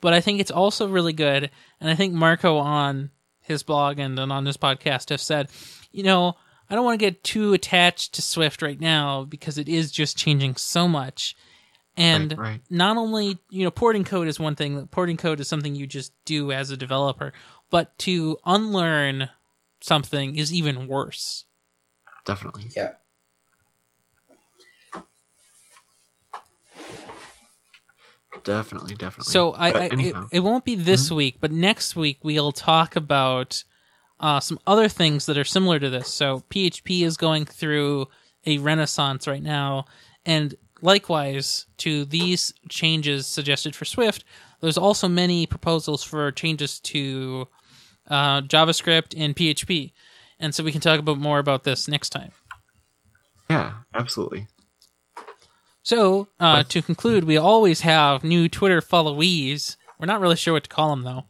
[0.00, 1.50] But I think it's also really good,
[1.80, 3.10] and I think Marco on
[3.40, 5.50] his blog and, and on this podcast have said,
[5.90, 6.36] you know,
[6.70, 10.16] I don't want to get too attached to Swift right now because it is just
[10.16, 11.34] changing so much.
[11.96, 12.60] And right, right.
[12.70, 16.12] not only you know porting code is one thing porting code is something you just
[16.24, 17.32] do as a developer
[17.70, 19.28] but to unlearn
[19.88, 21.44] something is even worse
[22.28, 22.64] Definitely.
[22.76, 22.92] Yeah.
[28.44, 29.32] Definitely, definitely.
[29.32, 33.64] so i, I it, it won't be this week but next week we'll talk about
[34.20, 38.06] uh, some other things that are similar to this so php is going through
[38.46, 39.86] a renaissance right now
[40.24, 44.24] and likewise to these changes suggested for swift
[44.60, 47.48] there's also many proposals for changes to
[48.08, 49.92] uh, javascript and php
[50.40, 52.32] and so we can talk about more about this next time
[53.50, 54.46] yeah, absolutely.
[55.82, 59.76] So, uh, to conclude, we always have new Twitter followees.
[59.98, 61.24] We're not really sure what to call them, though.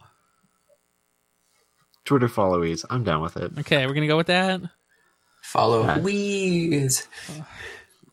[2.04, 2.84] Twitter followees.
[2.90, 3.52] I'm down with it.
[3.60, 4.60] Okay, we're going to go with that.
[5.42, 5.98] Follow Yeah.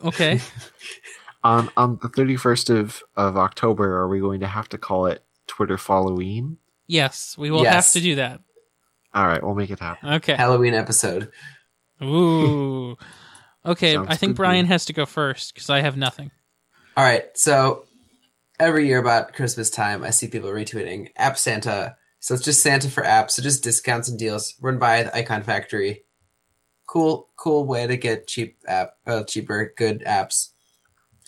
[0.03, 0.39] Okay.
[1.43, 5.24] On on the 31st of, of October, are we going to have to call it
[5.47, 6.57] Twitter Folloween?
[6.88, 7.74] yes, we will Yes.
[7.74, 8.41] have to do that.
[9.16, 10.09] All right, we'll make it happen.
[10.16, 10.36] Okay.
[10.36, 11.32] Halloween episode.
[12.03, 12.97] Ooh.
[13.66, 16.32] Okay, Sounds I think good to Brian has to go first because I have nothing.
[16.97, 17.86] All right, so
[18.59, 21.95] every year about Christmas time, I see people retweeting App Santa.
[22.20, 25.43] So it's just Santa for apps, so just discounts and deals run by the Icon
[25.43, 26.03] Factory.
[26.88, 30.49] Cool, cool way to get cheap app, uh, cheaper, good apps.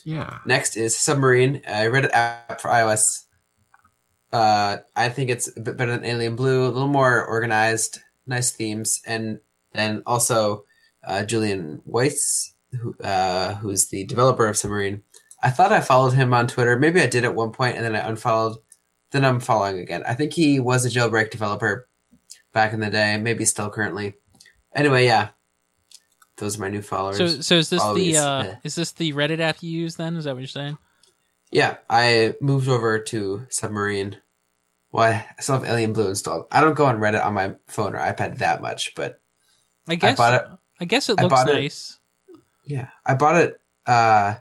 [0.03, 0.39] Yeah.
[0.45, 3.23] Next is Submarine, a Reddit app for iOS.
[4.32, 8.51] Uh, I think it's a bit better than Alien Blue, a little more organized, nice
[8.51, 9.39] themes, and
[9.73, 10.65] then also
[11.05, 15.03] uh, Julian Weiss, who, uh, who's the developer of Submarine.
[15.41, 16.78] I thought I followed him on Twitter.
[16.78, 18.57] Maybe I did at one point, and then I unfollowed.
[19.11, 20.03] Then I'm following again.
[20.05, 21.88] I think he was a jailbreak developer
[22.51, 24.15] back in the day, maybe still currently.
[24.75, 25.30] Anyway, yeah,
[26.38, 27.17] those are my new followers.
[27.17, 28.55] So, so is this the uh, yeah.
[28.63, 29.95] is this the Reddit app you use?
[29.95, 30.78] Then is that what you're saying?
[31.52, 34.18] Yeah, I moved over to Submarine.
[34.91, 36.45] Well, I still have Alien Blue installed.
[36.52, 39.22] I don't go on Reddit on my phone or iPad that much, but
[39.88, 40.18] I guess.
[40.18, 40.48] bought it-
[40.80, 42.00] I guess it looks bought it- nice.
[42.66, 43.60] yeah, I bought it.
[43.86, 44.36] Uh,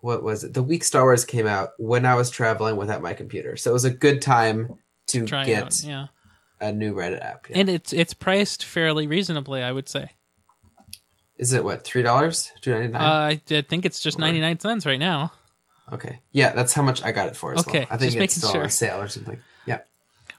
[0.00, 0.54] what was it?
[0.54, 3.74] The week Star Wars came out when I was traveling without my computer, so it
[3.74, 4.78] was a good time
[5.08, 5.82] to Try get out.
[5.84, 6.06] Yeah,
[6.60, 7.48] a new Reddit app.
[7.50, 7.58] Yeah.
[7.58, 10.10] and it's it's priced fairly reasonably, I would say.
[11.36, 12.50] Is it what three dollars?
[12.60, 12.98] Two ninety Uh.
[13.00, 15.32] I I think it's just ninety nine cents right now.
[15.92, 16.20] Okay.
[16.32, 17.88] Yeah, that's how much I got it for as Okay, well.
[17.90, 18.62] I think just it's making still sure.
[18.64, 19.40] on sale or something.
[19.66, 19.80] Yeah.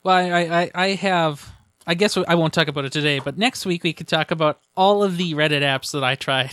[0.04, 1.52] Well, I, I, I- I have.
[1.88, 4.60] I guess I won't talk about it today, but next week we could talk about
[4.78, 6.52] all of the Reddit apps that I tried.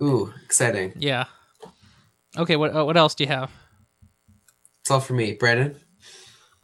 [0.00, 0.92] Ooh, exciting.
[0.96, 1.24] Yeah.
[2.38, 2.56] Okay.
[2.56, 3.50] What uh, what else do you have?
[4.82, 5.32] It's all for me.
[5.34, 5.76] Brandon?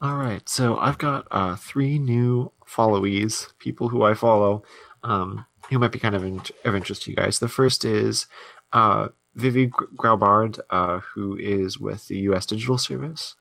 [0.01, 4.63] All right, so I've got uh, three new followees, people who I follow,
[5.03, 7.39] um, who might be kind of in- of interest to you guys.
[7.39, 8.27] The first is
[8.75, 12.47] uh, Vivi Graubard, uh, who is with the U.S.
[12.47, 13.35] Digital Service.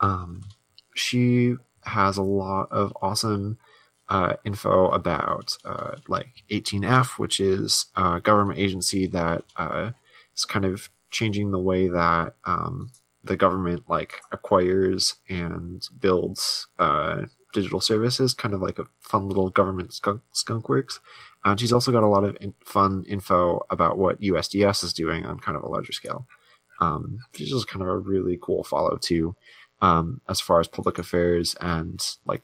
[0.00, 0.42] Um,
[0.94, 3.58] she has a lot of awesome
[4.08, 9.92] uh, info about uh, like 18F, which is a government agency that uh,
[10.34, 12.90] is kind of changing the way that um,
[13.24, 17.22] the government like acquires and builds uh,
[17.52, 21.00] digital services, kind of like a fun little government skunk, skunk works.
[21.46, 25.24] And she's also got a lot of in- fun info about what USDS is doing
[25.24, 26.26] on kind of a larger scale.
[26.80, 29.36] Um, she's just kind of a really cool follow too,
[29.80, 32.42] um, as far as public affairs and like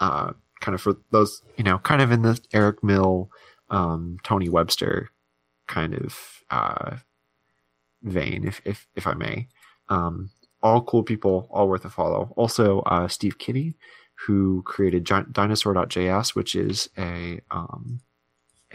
[0.00, 3.30] uh, kind of for those you know kind of in the Eric Mill,
[3.70, 5.10] um, Tony Webster
[5.66, 6.96] kind of uh,
[8.02, 9.48] vein, if if if I may.
[9.88, 10.30] Um,
[10.62, 12.34] all cool people, all worth a follow.
[12.36, 13.76] Also, uh, Steve Kinney,
[14.26, 18.00] who created Dinosaur.js, which is a um,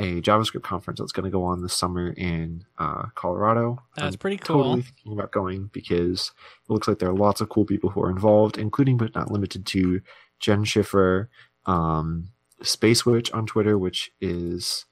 [0.02, 3.78] a JavaScript conference that's going to go on this summer in uh, Colorado.
[3.96, 4.64] That's I'm pretty cool.
[4.64, 6.32] Totally thinking about going because
[6.68, 9.32] it looks like there are lots of cool people who are involved, including but not
[9.32, 10.02] limited to
[10.40, 11.30] Jen Schiffer,
[11.68, 12.30] um,
[12.64, 14.86] Space Witch on Twitter, which is,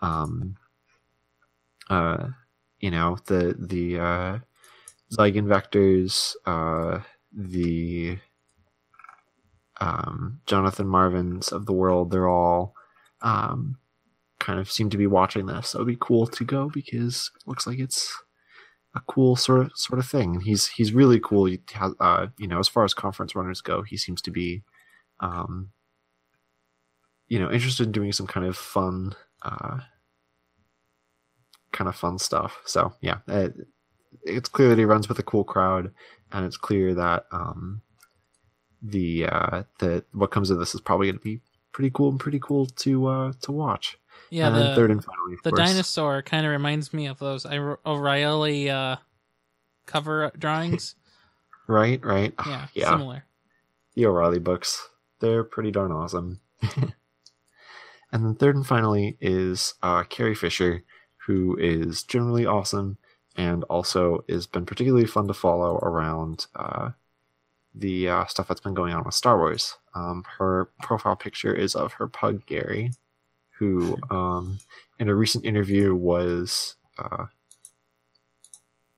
[0.00, 0.56] um,
[1.88, 2.26] uh,
[2.80, 4.38] you know, the the uh,
[5.12, 7.02] Zygon vectors, uh,
[7.32, 8.18] the
[9.80, 12.10] um, Jonathan Marvins of the world.
[12.10, 12.74] They're all
[13.22, 13.78] um,
[14.46, 15.70] kind of seem to be watching this.
[15.70, 18.16] So it'd be cool to go because it looks like it's
[18.94, 20.40] a cool sort of sort of thing.
[20.40, 21.46] He's he's really cool.
[21.46, 24.62] He has, uh, you know, as far as conference runners go, he seems to be,
[25.18, 25.70] um,
[27.26, 29.80] you know, interested in doing some kind of fun, uh,
[31.72, 32.60] kind of fun stuff.
[32.66, 33.52] So yeah, it,
[34.22, 35.90] it's clear that he runs with a cool crowd,
[36.30, 37.82] and it's clear that um,
[38.80, 41.40] the uh, the what comes of this is probably going to be
[41.72, 43.98] pretty cool and pretty cool to uh, to watch.
[44.30, 47.46] Yeah, and the third and finally, the course, dinosaur kind of reminds me of those
[47.46, 48.96] O'Reilly uh,
[49.86, 50.94] cover drawings.
[51.68, 52.90] right, right, Yeah, yeah.
[52.90, 53.24] similar.
[53.94, 54.88] the O'Reilly books.
[55.20, 56.40] They're pretty darn awesome.
[56.76, 56.92] and
[58.12, 60.84] then third and finally is uh, Carrie Fisher,
[61.26, 62.98] who is generally awesome
[63.36, 66.90] and also has been particularly fun to follow around uh,
[67.74, 69.76] the uh, stuff that's been going on with Star Wars.
[69.94, 72.90] Um, her profile picture is of her pug Gary,
[73.58, 74.58] who um,
[74.98, 77.26] in a recent interview was uh,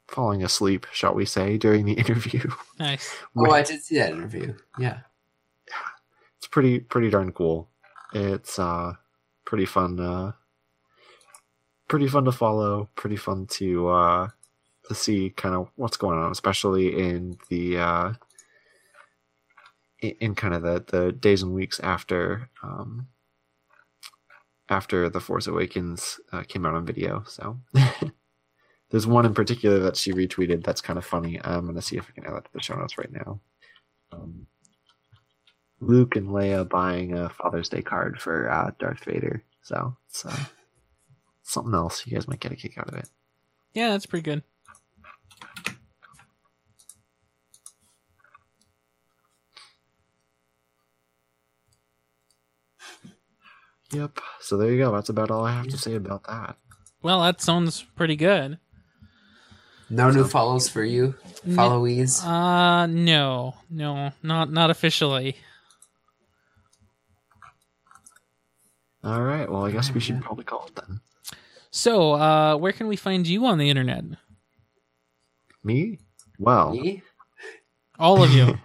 [0.08, 2.50] falling asleep, shall we say, during the interview.
[2.78, 3.14] Nice.
[3.36, 4.54] Oh, I did see that interview.
[4.78, 5.00] Yeah.
[6.38, 7.68] it's pretty pretty darn cool.
[8.12, 8.94] It's uh
[9.44, 10.32] pretty fun uh
[11.88, 14.28] pretty fun to follow, pretty fun to uh
[14.88, 18.12] to see kind of what's going on, especially in the uh
[20.00, 23.08] in, in kind of the the days and weeks after um
[24.68, 27.24] after the Force Awakens uh, came out on video.
[27.26, 27.58] So
[28.90, 31.40] there's one in particular that she retweeted that's kind of funny.
[31.42, 33.40] I'm gonna see if I can add that to the show notes right now.
[34.12, 34.46] Um,
[35.80, 39.44] Luke and Leia buying a Father's Day card for uh, Darth Vader.
[39.62, 40.44] So it's uh,
[41.42, 42.06] something else.
[42.06, 43.08] You guys might get a kick out of it.
[43.74, 44.42] Yeah, that's pretty good.
[53.92, 54.20] Yep.
[54.40, 54.92] So there you go.
[54.92, 56.56] That's about all I have to say about that.
[57.02, 58.58] Well, that sounds pretty good.
[59.90, 61.14] No new follows for you?
[61.44, 61.56] No.
[61.56, 62.22] Followees?
[62.22, 65.36] Uh no, no, not not officially.
[69.04, 69.50] All right.
[69.50, 71.00] Well, I guess we should probably call it then.
[71.70, 74.04] So, uh, where can we find you on the internet?
[75.62, 75.98] Me?
[76.38, 77.02] Well, Me?
[77.98, 78.58] All of you,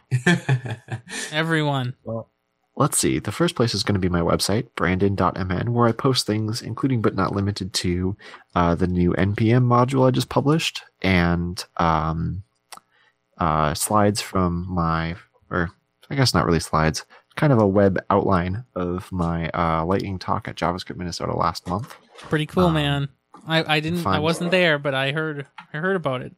[1.32, 1.95] everyone.
[2.03, 2.30] well,
[2.76, 3.19] let's see.
[3.19, 7.01] The first place is going to be my website, brandon.mn, where I post things, including
[7.01, 8.15] but not limited to
[8.55, 12.43] uh, the new NPM module I just published and um,
[13.38, 15.15] uh, slides from my,
[15.49, 15.71] or
[16.09, 17.05] I guess not really slides,
[17.36, 21.95] kind of a web outline of my uh, lightning talk at JavaScript Minnesota last month.
[22.19, 23.09] Pretty cool, Um, man.
[23.47, 26.34] I, I didn't I wasn't there, but I heard I heard about it.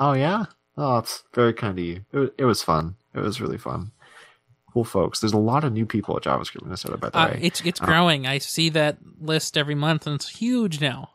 [0.00, 0.46] Oh yeah.
[0.76, 2.04] Oh, it's very kind of you.
[2.12, 2.96] It, it was fun.
[3.14, 3.92] It was really fun.
[4.76, 5.20] Cool folks.
[5.20, 7.38] There's a lot of new people at JavaScript Minnesota, by the Uh, way.
[7.40, 8.26] it's it's Uh, growing.
[8.26, 11.12] I see that list every month, and it's huge now.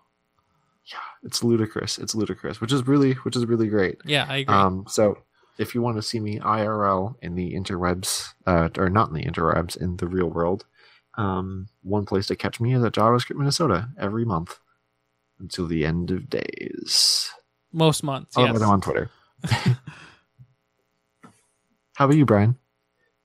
[0.92, 2.00] Yeah, it's ludicrous.
[2.00, 4.00] It's ludicrous, which is really which is really great.
[4.04, 4.56] Yeah, I agree.
[4.56, 5.20] Um, so
[5.60, 9.26] if you want to see me IRL in the interwebs, uh, or not in the
[9.26, 10.66] interwebs, in the real world,
[11.20, 14.58] um, one place to catch me is at JavaScript Minnesota every month
[15.40, 17.30] until the end of days.
[17.72, 18.60] Most months, Oh, yes.
[18.60, 19.12] I'm on Twitter.
[21.94, 22.58] How about you, Brian?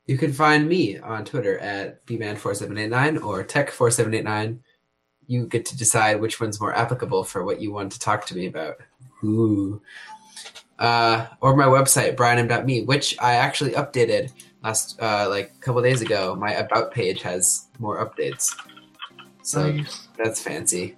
[0.07, 4.59] You can find me on Twitter at bman4789 or tech4789.
[5.27, 8.37] You get to decide which one's more applicable for what you want to talk to
[8.37, 8.77] me about.
[9.25, 9.83] Ooh.
[10.79, 14.31] Uh, or my website, brianm.me, which I actually updated
[14.63, 16.37] last, uh, like a couple days ago.
[16.37, 18.55] My about page has more updates.
[19.43, 20.07] So Nice.
[20.17, 20.97] that's fancy.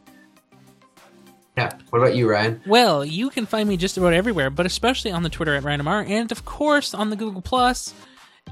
[1.57, 1.73] Yeah.
[1.91, 2.61] What about you, Ryan?
[2.67, 6.09] Well, you can find me just about everywhere, but especially on the Twitter at RandomR,
[6.09, 7.95] and of course on the Google Plus,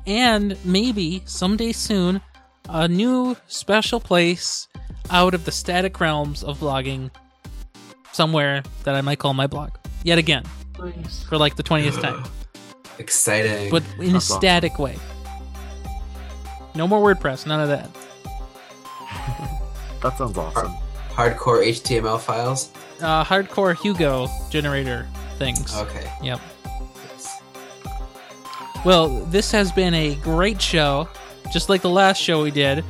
[0.07, 2.21] and maybe someday soon,
[2.69, 4.69] a new special place
[5.11, 7.11] out of the static realms of blogging,
[8.13, 9.71] somewhere that I might call my blog.
[10.03, 10.45] Yet again,
[10.79, 11.23] Nice.
[11.25, 12.25] for like the twentieth time,
[12.99, 13.71] Exciting.
[13.71, 14.39] but in a That's awesome.
[14.41, 14.97] static way.
[16.75, 17.91] No more WordPress, none of that.
[20.03, 20.73] That sounds awesome.
[21.11, 22.71] Hardcore HTML files?
[23.01, 25.75] Uh, hardcore Hugo generator things.
[25.75, 26.09] Okay.
[26.23, 26.39] Yep.
[28.87, 31.09] Well, this has been a great show,
[31.53, 32.85] just like the last show we did,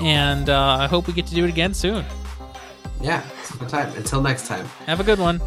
[0.00, 2.04] and uh, I hope we get to do it again soon.
[3.00, 3.96] Yeah, it's a good time.
[3.96, 4.66] Until next time.
[4.86, 5.40] Have a good one.